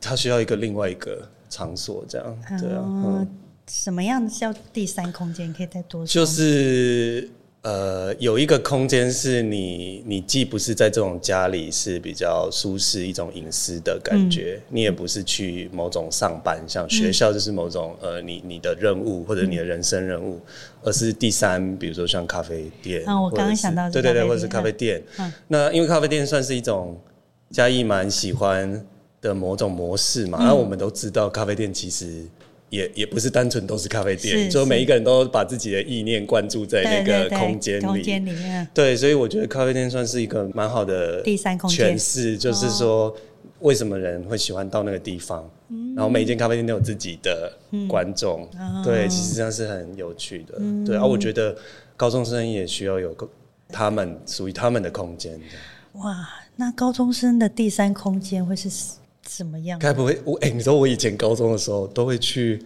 [0.00, 2.38] 他需要一个另外一个场所这样。
[2.60, 3.28] 对啊，嗯，
[3.68, 5.52] 什么样叫第三空间？
[5.52, 6.12] 可以再多说？
[6.12, 7.30] 就是。
[7.64, 20.40] 呃，有一个空间是你，你既不是在这种家里是比较舒适一种隐私的感觉，嗯、你也不是去某种上班，像学校就是某种、嗯、呃，你你的任务或者你的人生任务，嗯、
[20.82, 23.02] 而是第三，比如说像咖啡店。
[23.06, 25.02] 啊，我刚刚想到，对对对，或者是咖啡店。
[25.16, 27.00] 嗯、那因为咖啡店算是一种
[27.50, 28.86] 嘉义蛮喜欢
[29.22, 32.26] 的某种模式嘛，那、嗯、我们都知道咖啡店其实。
[32.74, 37.84] 也也不是单纯都是咖啡店，就每一个人都把自己的意念灌注在那个空间里。
[37.84, 43.14] 空间里面，对，所以我觉得咖啡店算是一个蛮好的第三空间，诠释就是说
[43.60, 45.48] 为什么人会喜欢到那个地方。
[45.96, 47.52] 然后每一间咖啡店都有自己的
[47.88, 48.48] 观众，
[48.84, 50.54] 对，其实这样是很有趣的。
[50.84, 51.56] 对，而我觉得
[51.96, 53.28] 高中生也需要有个
[53.68, 55.40] 他们属于他们的空间。
[55.94, 58.68] 哇，那高中生的第三空间会是？
[59.24, 59.78] 怎么样？
[59.78, 62.62] 该不会我哎、欸，你知道我以前高中的时候都会去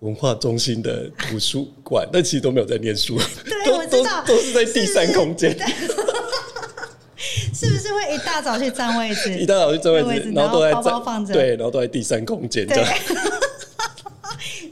[0.00, 3.18] 文化中心的图书馆， 但其实都没有在念书。
[3.44, 5.56] 对，我知道都，都是在第三空间。
[7.54, 9.32] 是不是会一大早去占位置？
[9.38, 12.86] 一大早去占位置，位置然后都在包包放着，对，然后都在第三空间这样。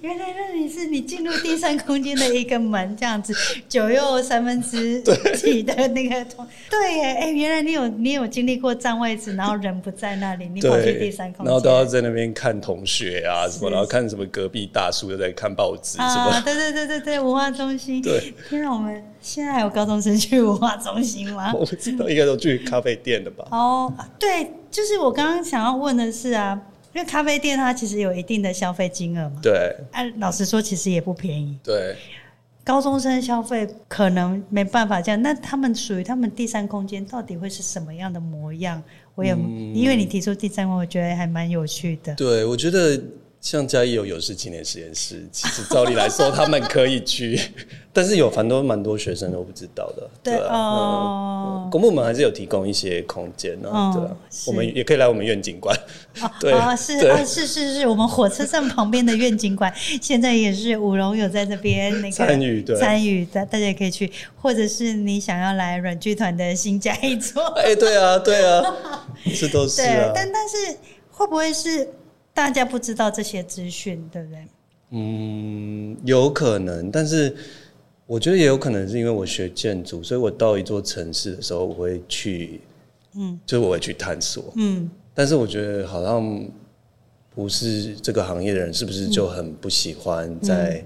[0.02, 3.32] 原来那里是你进入第三空间的一个门，这样子，
[3.68, 5.00] 九又三分之
[5.36, 6.26] 几的那个
[6.68, 18.02] 对耶，哎、欸，原来你有你有经历过占位置，然后人不在那里，你跑去第三空间，然后都要在那边看同学啊什么，然后看什么隔壁大叔又在看报纸什么，对对对对对，文化中心。
[18.02, 21.52] 对，天啊，我们现在还有高中生去文化中心吗？
[21.54, 23.46] 我不知道，应该都去咖啡店的吧？
[23.52, 26.60] 哦，对，就是我刚刚想要问的是啊。
[26.94, 31.96] 因为咖啡店它其实有一定的消费金额嘛，对，按、啊，老实说其实也不便宜，对，
[32.64, 38.82] 高中生消费可能没办法这样，那他们属于他们第三空间到底会是什么样的模样？
[39.14, 42.14] 我也、嗯、因为你提出第三空，我觉得还蛮有趣的。
[42.14, 42.98] 对，我觉得
[43.42, 47.38] 像嘉义有有事青年实验室，其实照理来说他们可以去，
[47.92, 50.10] 但是有很多蛮多学生都不知道的。
[50.22, 53.90] 对啊，哦、嗯，公部门还是有提供一些空间呢、啊。
[53.90, 54.16] 哦、对啊，
[54.46, 55.76] 我们也可以来我们院景馆。
[56.40, 67.42] 对啊，是啊，是是是，我们火车站旁边的愿景馆，现在也是五荣有在这边那个参与，参与，大大家也可以去，或者是你想要来软剧团的新家一座。
[67.56, 68.62] 哎、欸，对啊，对啊，
[69.38, 69.86] 这都是、啊。
[69.86, 70.56] 对，但但是
[71.10, 71.88] 会不会是？
[72.34, 74.38] 大家不知道这些资讯，对不对？
[74.92, 77.36] 嗯，有可能，但是
[78.06, 82.62] 我觉得也有可能是因为我学建筑，所以我到一座城市的时候，我会去，
[83.16, 84.90] 嗯，就是我会去探索，嗯。
[85.14, 86.48] 但是我觉得好像
[87.34, 90.84] 不是这个行业的人，是不是就很不喜欢在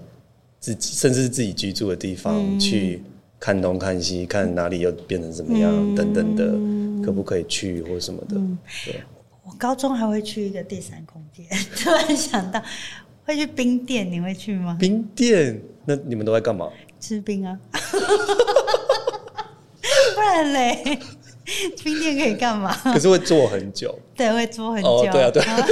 [0.60, 3.02] 自己、嗯、甚至是自己居住的地方去
[3.38, 8.36] 看东看西，看哪里又变成怎么样、嗯、等等的，可不可以去或什么的？
[8.36, 9.00] 嗯、对。
[9.44, 11.46] 我高中还会去一个第三空间，
[11.76, 12.60] 突然想到
[13.24, 14.76] 会去冰店，你会去吗？
[14.80, 15.60] 冰店？
[15.84, 16.68] 那你们都在干嘛？
[16.98, 17.56] 吃冰啊！
[20.14, 20.98] 不然嘞，
[21.84, 22.74] 冰店可以干嘛？
[22.84, 23.96] 可是会坐很久。
[24.16, 24.88] 对，会坐很久。
[24.88, 25.42] 哦，对啊，对。
[25.42, 25.62] 他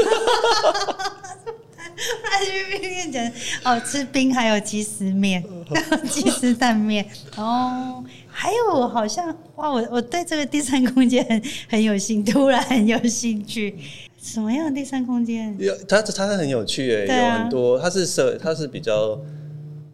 [2.44, 3.24] 去冰店讲
[3.64, 5.42] 哦，吃冰还有鸡丝面、
[6.10, 7.06] 鸡丝蛋面
[7.36, 8.04] 哦。
[8.28, 13.76] 还有，好像哇，我我对这个第三空间很很有兴，突然很有兴趣。
[14.20, 15.54] 什么样的第三空间？
[15.58, 19.16] 有，它它很有趣诶，啊、有很多，它是设，它是比较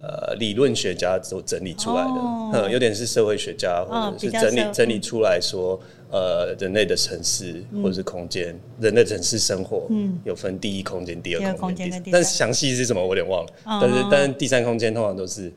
[0.00, 5.80] 呃理论学家都整理出来的，哦、嗯，有点是社会学家或者是整理、哦、整理出来说，
[6.10, 13.52] 呃，人类的城市或者是空间，嗯、人类城市生活，嗯，有分第一空间、第二空间，但是详细是什么我有点忘了。
[13.64, 15.52] 哦、但是但是第三空间通常都是。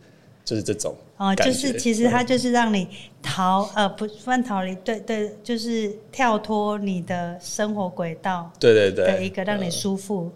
[0.46, 2.86] 就是这种哦，就是其实它就是让你
[3.22, 10.30] 逃呃不算逃离，对对，就是跳脱你的生活轨道，对对对，的一个让你舒服。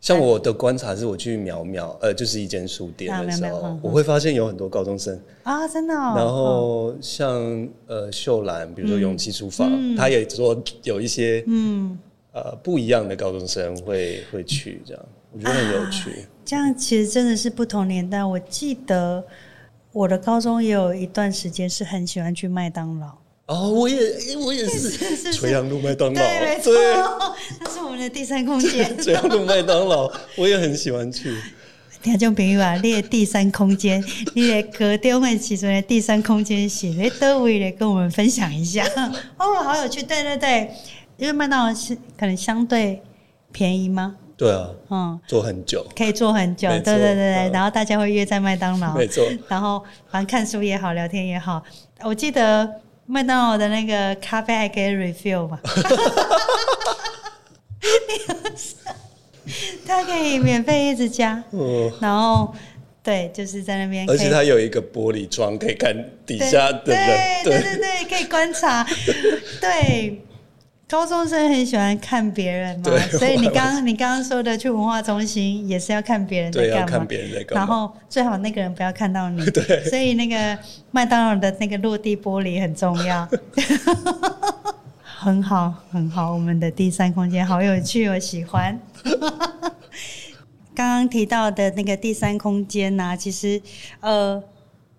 [0.00, 5.94] 像我的观察是，我去苗苗呃，就是一间书店的时候，我会发现有很多高中生啊，真的。
[5.94, 11.98] 然后像呃秀兰，比如说勇气书房，他也说有一些嗯
[12.32, 15.04] 呃不一样的高中生会会去这样。
[15.32, 18.24] 我觉得很有趣，啊，这样其实真的是不同年代。
[18.24, 19.22] 我记得
[19.92, 23.12] 我的高中也有一段时间是很喜欢去麦当劳。
[23.48, 23.96] 哦，我也，
[24.36, 25.32] 我也是。
[25.32, 26.60] 垂杨路麦当劳，对，
[27.60, 28.96] 那是我们的第三空间。
[29.02, 31.34] 垂杨路麦当劳，我也很喜欢去。
[32.02, 38.84] 听众朋友啊，你的第三空间，你的高中的其中的第三空间是在哪位来跟我们分享一下？
[39.38, 40.70] 哦，好有趣，对对对，
[41.16, 43.02] 因为麦当劳是可能相对
[43.50, 44.14] 便宜吗？
[44.36, 51.60] 对啊，嗯，坐很久，可以坐很久，错对对对对，嗯、然后大家会约在麦当劳，没错，然后反正看书也好，聊天也好，
[52.04, 52.70] 我记得
[53.10, 55.58] 麦当劳的那个咖啡还可以 refill 吗，
[59.86, 62.54] 它可以免费一直加，嗯、然后
[63.02, 65.96] 对，就是在那边，而且它有一个玻璃窗可以看
[66.26, 68.86] 底下的人，对对对对，可以观察，
[69.58, 70.20] 对。
[70.88, 80.58] 高中生很喜欢看别人嘛，所以你刚你刚刚说的去文化中心也是要看别人在干嘛，看别人在干嘛，然后最好那个人不要看到你， 对，所以那个
[80.90, 83.28] 麦当劳的那个落地玻璃很重要，
[85.04, 88.80] 很好很好，我们的第三空间好有趣，我喜欢。
[90.74, 93.60] 刚刚提到的那个第三空间呢、啊，其实
[94.00, 94.42] 呃，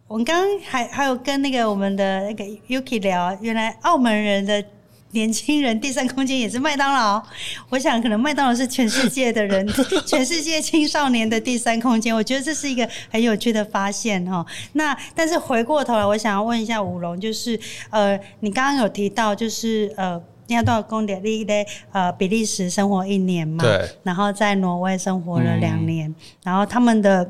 [0.08, 4.64] 我们刚刚还还有跟那个我们的那个 Yuki 聊，原来澳门人的。
[5.12, 7.22] 年轻人第三空间也是麦当劳，
[7.70, 9.68] 我想可能麦当劳是全世界的人，
[10.06, 12.16] 全世界青少年的第三空间。
[12.16, 14.46] 我觉得这是一个很有趣的发现哈。
[14.74, 21.16] 那但是回过头来，我想要问一下武龙，就是呃，你刚刚有提到就是呃，你要多少公里？
[21.22, 23.64] 你在呃比利时生活一年嘛？
[23.64, 23.90] 对。
[24.04, 27.30] 然后在挪威生活了两年，嗯、然后他们的。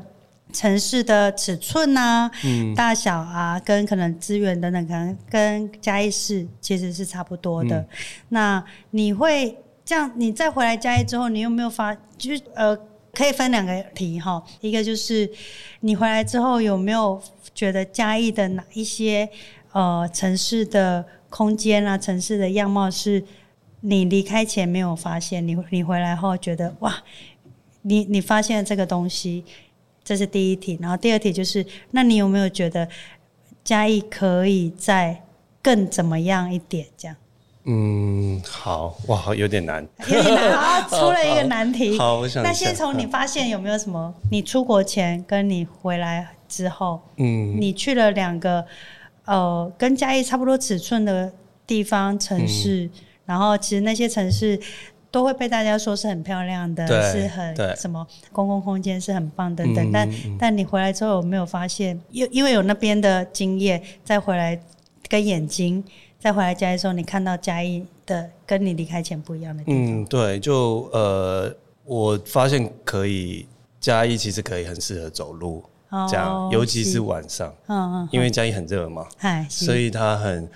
[0.52, 7.78] 城市的尺寸啊，嗯、大小啊，跟可能资源等等，可能跟嘉义市其实是差不多的。
[7.80, 7.88] 嗯、
[8.30, 10.10] 那你会这样？
[10.16, 11.94] 你再回来嘉义之后，你有没有发？
[12.16, 12.76] 就是呃，
[13.12, 14.42] 可以分两个题哈。
[14.60, 15.30] 一个就是
[15.80, 17.20] 你回来之后有没有
[17.54, 19.28] 觉得嘉义的哪一些
[19.72, 23.24] 呃城市的空间啊，城市的样貌是
[23.80, 25.46] 你离开前没有发现？
[25.46, 26.94] 你你回来后觉得哇，
[27.82, 29.44] 你你发现了这个东西。
[30.10, 32.88] 这是第一题，然后第二题就是，那你有没有觉得
[33.62, 35.22] 嘉义可以再
[35.62, 36.84] 更怎么样一点？
[36.96, 37.16] 这样？
[37.62, 41.96] 嗯，好哇，有点难，有点难啊， 出了一个难题。
[41.96, 42.42] 好，我想。
[42.42, 44.12] 那先从你发现有没有什么？
[44.32, 48.66] 你出国前跟你回来之后，嗯，你去了两个
[49.26, 51.32] 呃跟嘉义差不多尺寸的
[51.68, 52.90] 地方城市，嗯、
[53.26, 54.58] 然后其实那些城市
[55.10, 59.84] 都会被大家说是很漂亮的，是很什么公共空间是很棒等等。
[59.84, 64.56] 嗯、但但你回来之后有没有发现，因因为有那边的经验，再回来
[65.08, 65.82] 跟眼睛，
[66.18, 70.02] 再回来嘉义的时候，你看到嘉义的跟你离开前不一样的地方。
[70.02, 71.52] 嗯，对，就呃，
[71.84, 73.48] 我发现可以
[73.80, 80.48] 嘉义其实可以很适合走路，哦、这样，尤其是晚上，嗯嗯，因为嘉义很热嘛，嗯、所以他很，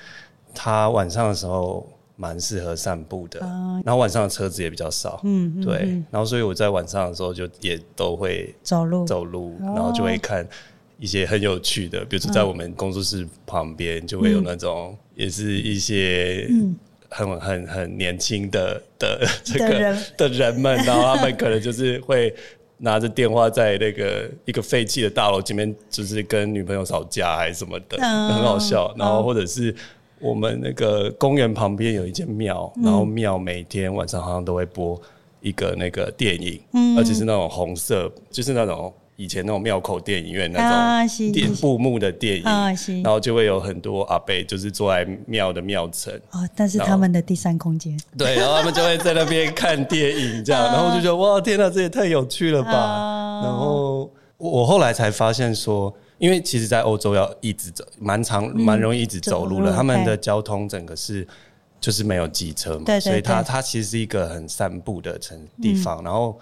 [0.54, 1.84] 他晚上的时候。
[2.16, 3.40] 蛮适合散步的，
[3.84, 10.46] 然后晚上的车子也比较少，嗯，对，然后所以我在晚上的时候就也都会走路走路，然后就会看
[11.00, 16.48] 一些很有趣的，比如说在我们工作室旁边就会有那种也是一些
[17.08, 22.32] 很很很年轻的的这个的人们，然后他们可能就是会
[22.76, 29.74] 拿着电话在那个一个废弃的大楼前面，就是跟女朋友吵架还是什么的，很好笑，然后或者是。
[30.24, 34.98] 我们那个公园旁边有一间庙，然后庙每天晚上好像都会播
[35.42, 42.70] 一个那个电影，嗯、而且是那种红色，就是那种以前那种庙口电影院那种电布幕的电影，啊、
[43.02, 52.70] 然后就会有很多阿伯就是坐在庙的庙城，哦，但是他们的第三空间，对，然后他们就会在那边看电影这样，然后我就觉得哇，天哪，这也太有趣了吧！
[52.70, 55.94] 啊、然后我后来才发现说。
[56.18, 59.74] 因为其实，在欧洲要一直走，蛮长，蛮容易一直走路的。
[59.74, 61.26] 他们的交通整个是
[61.80, 66.02] 就是没有机车嘛，所以它它其实是一个很散步的城地方。
[66.04, 66.38] 然后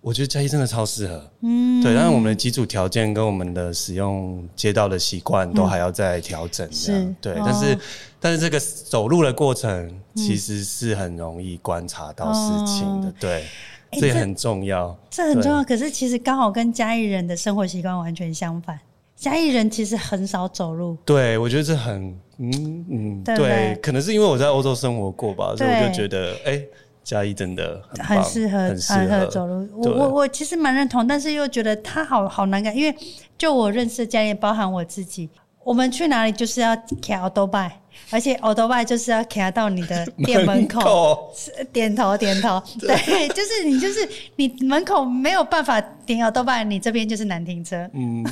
[0.00, 1.94] 我觉得嘉义真的超适合，嗯，对。
[1.94, 7.34] 但是我们的基础条件跟我们的使用街道的习惯都还要再调整，这样对。
[7.44, 7.78] 但是
[8.20, 13.44] 但是这个走路的过程其实是很容易观察到事情的，对，
[13.92, 15.64] 这也很重要，这很重要。
[15.64, 18.78] 可是其实刚好跟嘉义人的生活习惯完全相反。
[19.18, 26.68] 嘉义人其实很少走路，对，我觉得这很，嗯嗯，对，对，可能是因为我在欧洲生活过吧，所以我就觉得，哎、欸，
[27.02, 29.26] 嘉义真的很很适合，很适合。
[29.26, 29.68] 走路。
[29.74, 32.96] 我我我其实蛮认同，但是又觉得他好好难改，因为
[33.36, 35.28] 就我认识的嘉义，包含我自己。
[35.64, 37.80] 我们去哪里就是要骑欧多拜，
[38.10, 41.32] 而且欧多拜就是要卡到你的 店门口，
[41.72, 47.88] 点头点头， 对，对，就是你就是你门口没有办法点欧多拜，你这边就是难停车。
[47.92, 48.24] 嗯，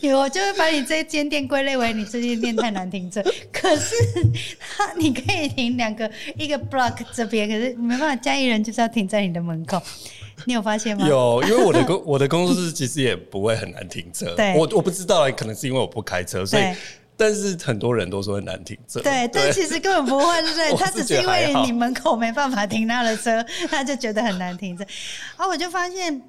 [0.16, 3.22] 我就会把你这间店归类为你这间店太难停车。
[3.52, 3.94] 可是
[4.76, 9.80] 他你可以停两个，一个 block 这边，可是没办法，嘉义人就是要停在你的门口。
[10.46, 11.06] 你有发现吗？
[11.06, 14.34] 有，因为我的工我的工作室其实也不会很难停车。
[14.34, 16.62] 对，我我不知道，可能是因为我不开车，所以，
[17.20, 18.98] 但是很多人都说很难停车。
[19.00, 20.72] 对，但其实根本不会，对不对？
[20.80, 24.82] 他只是因为你门口没办法停他的车， 他就觉得很难停车。
[25.36, 26.22] 然后我就发现，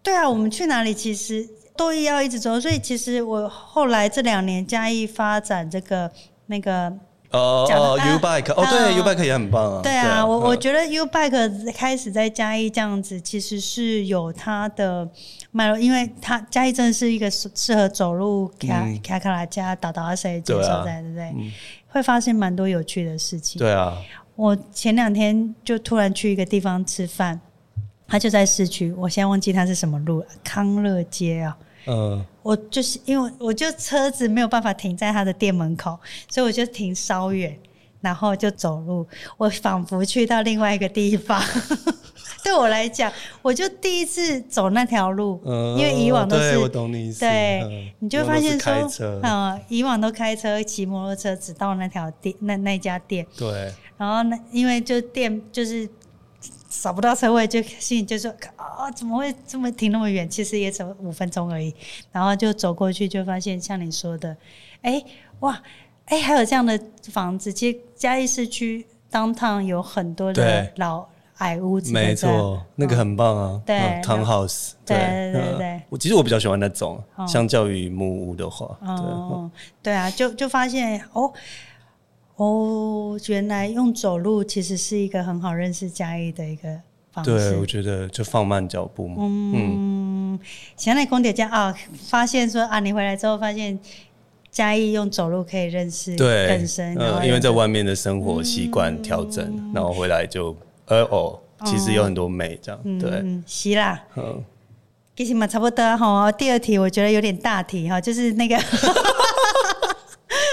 [0.00, 6.08] 对啊，我们去哪里其实都要一直走，所以其实我后来这两年嘉义发展这个
[6.46, 6.92] 那个。
[7.32, 9.80] 哦哦，U Bike，哦对，U Bike 也很棒啊。
[9.82, 15.08] 对啊，我我觉得 U Bike 开始在嘉义这样子，其实是有它的
[15.50, 21.34] 脉络，因为它嘉义真的是一个适合走路卡卡卡拉加打打谁接受在，对不对？
[21.88, 23.58] 会发现蛮多有趣的事情。
[23.58, 23.96] 对啊，
[24.36, 27.40] 我前两天就突然去一个地方吃饭，
[28.06, 31.56] 它就在市区，我现在忘记它是什么路，康乐街啊。
[31.86, 37.56] 嗯，我就是因为我就车子没有办法停在他的店门口，所以我就停稍远，
[38.00, 39.06] 然后就走路。
[39.36, 41.40] 我仿佛去到另外一个地方。
[42.44, 47.20] 对我来讲，我就第一次走那条路，嗯、因为以往都是，我懂你意思。
[47.20, 53.24] 对，嗯、你就发现说，嗯，以往都开车、骑摩托车，只到那条店、那那家店。
[53.38, 53.72] 对。
[53.96, 55.88] 然后那因为就店就是。
[56.80, 60.26] 找不到车位，就心里就说啊、哦，怎么会这么停那么远？
[60.26, 61.74] 其实也走五分钟而已，
[62.10, 64.30] 然后就走过去，就发现像你说的，
[64.80, 65.06] 哎、欸，
[65.40, 65.52] 哇，
[66.06, 67.52] 哎、欸，还有这样的房子。
[67.52, 71.06] 其实嘉义市区 downtown 有很多的老
[71.38, 73.60] 矮屋子，没错，那个很棒啊。
[73.66, 74.70] 对，townhouse。
[74.86, 79.50] 对对对对，我其实我比较喜欢那种，相较于木屋的话，哦，
[79.82, 81.32] 对啊，就就发现哦。
[82.42, 86.80] 哦，原来用走路其实是一个很好认识嘉义的一个
[87.12, 87.30] 方式。
[87.30, 89.16] 对，我觉得就放慢脚步嘛。
[89.20, 90.36] 嗯，
[90.76, 91.72] 现在公爹家啊，
[92.08, 93.78] 发现说啊，你回来之后发现
[94.50, 96.98] 嘉义用走路可以认识更深。
[97.24, 102.80] 因为在外面的生活习惯调整，嗯，然后回来就呃哦，其实有很多美这样。
[102.82, 104.02] 嗯，对，是啦。
[104.16, 104.42] 嗯，
[105.14, 106.32] 其实嘛差不多哈。
[106.32, 108.58] 第二题我觉得有点大题哈，就是那个。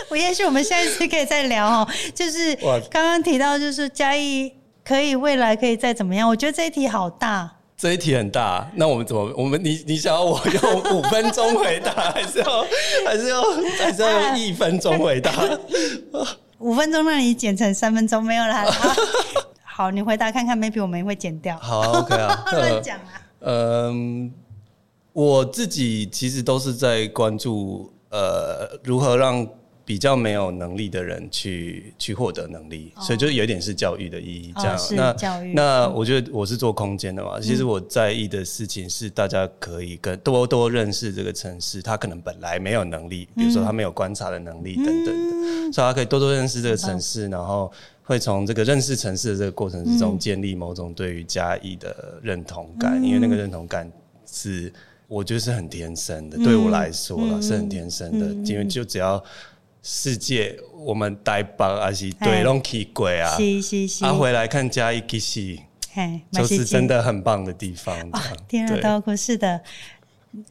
[0.10, 2.55] 我也许我们下一次可以再聊哦，就是
[2.89, 4.51] 刚刚提到，就是嘉义
[4.84, 6.28] 可以未来可以再怎么样？
[6.28, 8.68] 我觉得这一题好大，这一题很大。
[8.74, 9.32] 那我们怎么？
[9.38, 12.66] 我们你你想要我 用五分钟回答，还是要
[13.05, 13.43] 还是要
[13.78, 15.32] 还是要用一分钟回答？
[16.57, 18.66] 五分钟让你剪成三分钟没有啦。
[19.64, 21.55] 好，你回答看看，maybe 我们会剪掉。
[21.62, 23.22] 好，OK 啊，乱讲啊。
[23.41, 24.34] 嗯，
[25.14, 29.47] 我自己其实都是在关注呃如何让。
[29.89, 34.53] 比较没有能力的人去去获得能力，哦、所以就有点是教育的意义。
[34.55, 35.51] 这样，哦、那教育。
[35.55, 41.81] 那我觉得我是做空间的嘛，嗯、其实我在意的事情是大家可以跟多多认识这个城市。
[41.81, 47.71] 他可能本来没有能力，比如说他没有观察的能力等等的，嗯、所以他可以多多认识这个城市，嗯、然后
[48.03, 53.91] 会从这个认识城市的这个过程之中建立某种对于嘉义的认同感，嗯、因为那个认同感
[54.31, 54.71] 是
[55.07, 59.23] 我觉得是很天生的，嗯、对我来说啦、嗯、是很天生的，嗯、因为就只要。
[59.91, 65.59] 世界，我们台北还是对拢去过啊，是是是，啊回来看嘉义其实，
[66.31, 67.99] 就是真的很棒的地方。
[68.11, 69.59] 哦、天啊，刀哥是的，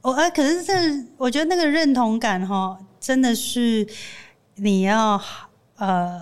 [0.02, 0.72] 我啊，可是这
[1.16, 3.86] 我觉得那个认同感哈，真的是
[4.56, 5.22] 你要
[5.76, 6.20] 呃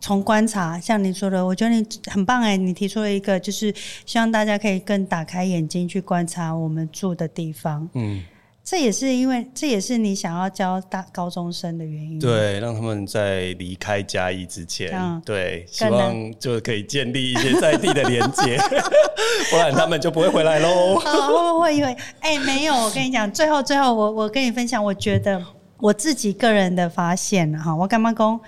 [0.00, 3.74] 从观察，像你说的，我觉得你很棒哎，你提出了一个，就是
[4.04, 8.22] 希望大家可以更打开眼睛去观察我们住的地方，嗯。
[8.68, 12.18] 这也是因为，这也是你想要教大高中生的原因。
[12.18, 18.58] 对，让他们在离开嘉义之前，嗯、对，希望就可以建立一些在地的连接，
[19.52, 20.96] 不然他们就不会回来喽。
[20.96, 25.40] 会会会，哎、欸，没有，我跟你讲，最后最后，我我跟你分享，我觉得
[25.78, 28.40] 我自己个人的发现哈，我干嘛讲？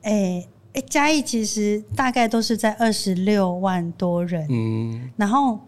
[0.00, 5.58] 哎、欸、哎，嘉义其实大概都是在二十六万多人，嗯，然后。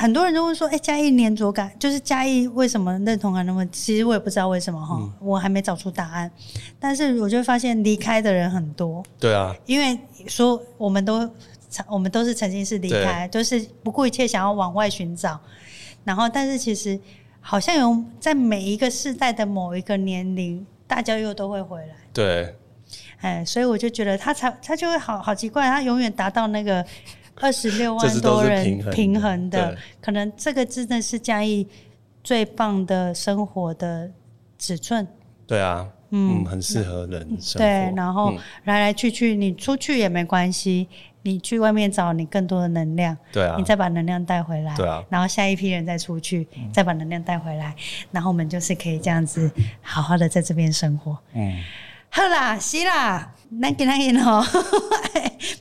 [0.00, 3.66] 很多人都会说：“哎、欸，嘉义黏着感，就是嘉义为什么认同感那么？
[3.66, 6.30] 其实我也不知道为什么哈，嗯、我还没找出答案。
[6.78, 9.04] 但是我就会发现离开的人很多。
[9.18, 11.30] 对啊，因为说我们都
[11.86, 15.38] 我们都是曾经是离开，都是不顾一切想要往外寻找。
[16.02, 16.98] 然后，但是其实
[17.42, 21.94] 好像有在每一个世代的某一个年龄，大家又都会回来。
[22.14, 22.56] 对，
[23.20, 26.82] 哎，所以我就觉得他才他就会好好奇怪，他永远达到那个。”
[27.40, 31.66] 二十六万多人平衡的，可能这个真的是嘉义
[32.22, 34.10] 最棒的生活的
[34.58, 35.06] 尺寸。
[35.46, 37.58] 对啊，嗯，很适合人生。
[37.58, 38.32] 对，然后
[38.64, 40.86] 来来去去，你出去也没关系，
[41.22, 43.16] 你去外面找你更多的能量。
[43.32, 44.76] 对啊，你再把能量带回来。
[44.76, 47.74] 对啊，然后下一批人再出去，再把能量带回来，
[48.12, 51.18] 然后我们就是可以这样子好好的在这边生活。
[51.32, 51.56] 嗯。
[52.12, 54.42] 好啦，是啦，那给那个吼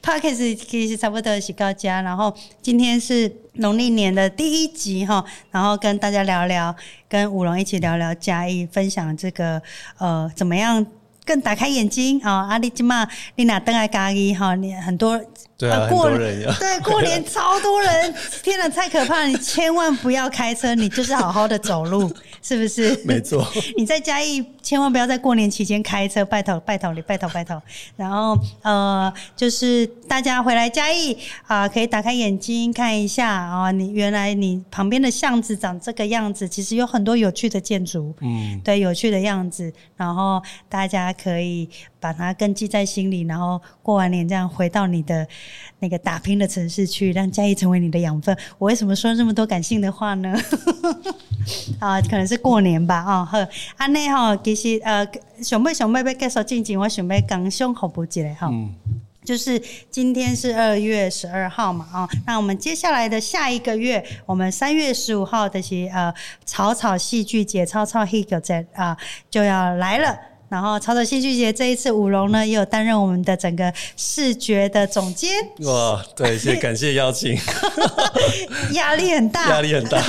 [0.01, 6.75] p o d c a s 其实差不多是到家，然后今天是农历年的第一集哈，然后跟大家聊聊，
[7.07, 9.61] 跟武龙一起聊聊嘉义，分享这个
[9.99, 10.83] 呃怎么样
[11.23, 15.21] 更打开眼睛啊，阿里吉嘛，你哪登来嘉义哈，你很多。
[15.59, 19.27] 对啊，过年对过年超多人，天哪，太可怕了！
[19.27, 22.09] 你千万不要开车，你就是好好的走路，
[22.41, 22.97] 是不是？
[23.03, 23.45] 没错。
[23.75, 27.61] 你在嘉义，千万不要在过年期间开车，拜托拜托你，拜托拜托。
[27.97, 39.73] 然后呃，就是大家回来嘉义啊，可以打开眼睛看一下啊，你原来你旁边的巷子长这个样子，其实有很多有趣的建筑，嗯，对，有趣的样子。
[39.97, 41.69] 然后大家可以
[41.99, 45.27] 把它根记在心里，然后过完年这样回到你的。
[45.81, 48.37] 那个打拼的城市去，让嘉义成为你的养分。
[48.57, 50.35] 我为什么说这么多感性的话呢？
[51.79, 52.97] 啊，可能是过年吧。
[52.97, 53.37] 啊，好，
[53.77, 55.07] 安内哈，其实呃，
[55.41, 58.49] 想要想要要介绍静静，我想要刚胸口补起来哈。
[58.51, 58.75] 嗯。
[59.23, 59.57] 就是
[59.89, 68.97] 今天是二月十二号嘛，啊，那我们接下来的下一个月，我们三月十五号的些呃草草戏剧节，草草戏剧节啊
[69.29, 70.17] 就要来了。
[70.49, 75.29] 然后草草戏剧节这一次，舞龙呢也有担任我们的整个视觉的总监。
[75.59, 77.37] 哇，对，谢感谢邀请，
[78.73, 80.03] 压力很大，压力很大。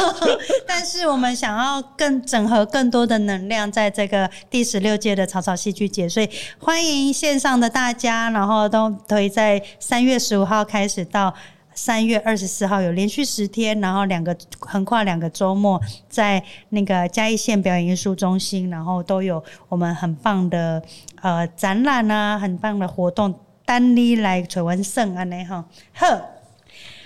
[0.66, 6.28] 但是我们想要更整合更多的能量，在这个第十六届的草草戏剧节，所以
[6.58, 11.34] 欢迎线上的大家，然后都可以在三月十五号开始到。
[11.74, 20.82] 三月二十四号有连续十天，然后两个横跨两个周末，在那个嘉义县表演艺术中心，然后都有我们很棒的
[21.22, 25.64] 呃展览啊，很棒的活动，等你来找阮耍安尼吼。
[25.92, 26.06] 好，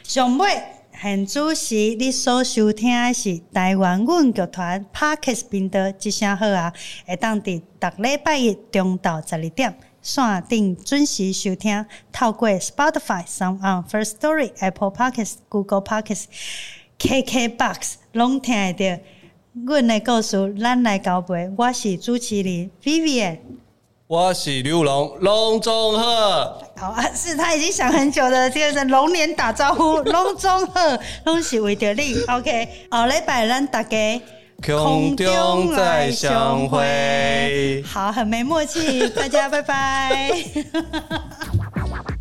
[0.03, 0.51] 上尾
[0.93, 6.73] 很主席，你所收听的是台湾阮剧团 Podcast 频道，一声好啊，
[7.07, 9.77] 会当伫逐礼拜一中昼十二点。
[10.05, 16.27] 线顶准时收听，透过 Spotify、SoundOn、First Story、Apple Podcasts、Google Podcasts、
[16.99, 19.03] KKBox，拢听得到。
[19.65, 21.51] 阮的故事，咱来交陪。
[21.57, 23.39] 我是主持人 Vivian，
[24.07, 26.63] 我是刘龙，龙中鹤。
[26.77, 32.15] 好啊，是他已经想很久的，这个龙年打招呼，龙中鹤，拢是为着你。
[32.29, 34.23] OK，后礼拜咱大家。
[34.63, 37.83] 空中再相会。
[37.87, 40.31] 好，很没默契，大家拜拜。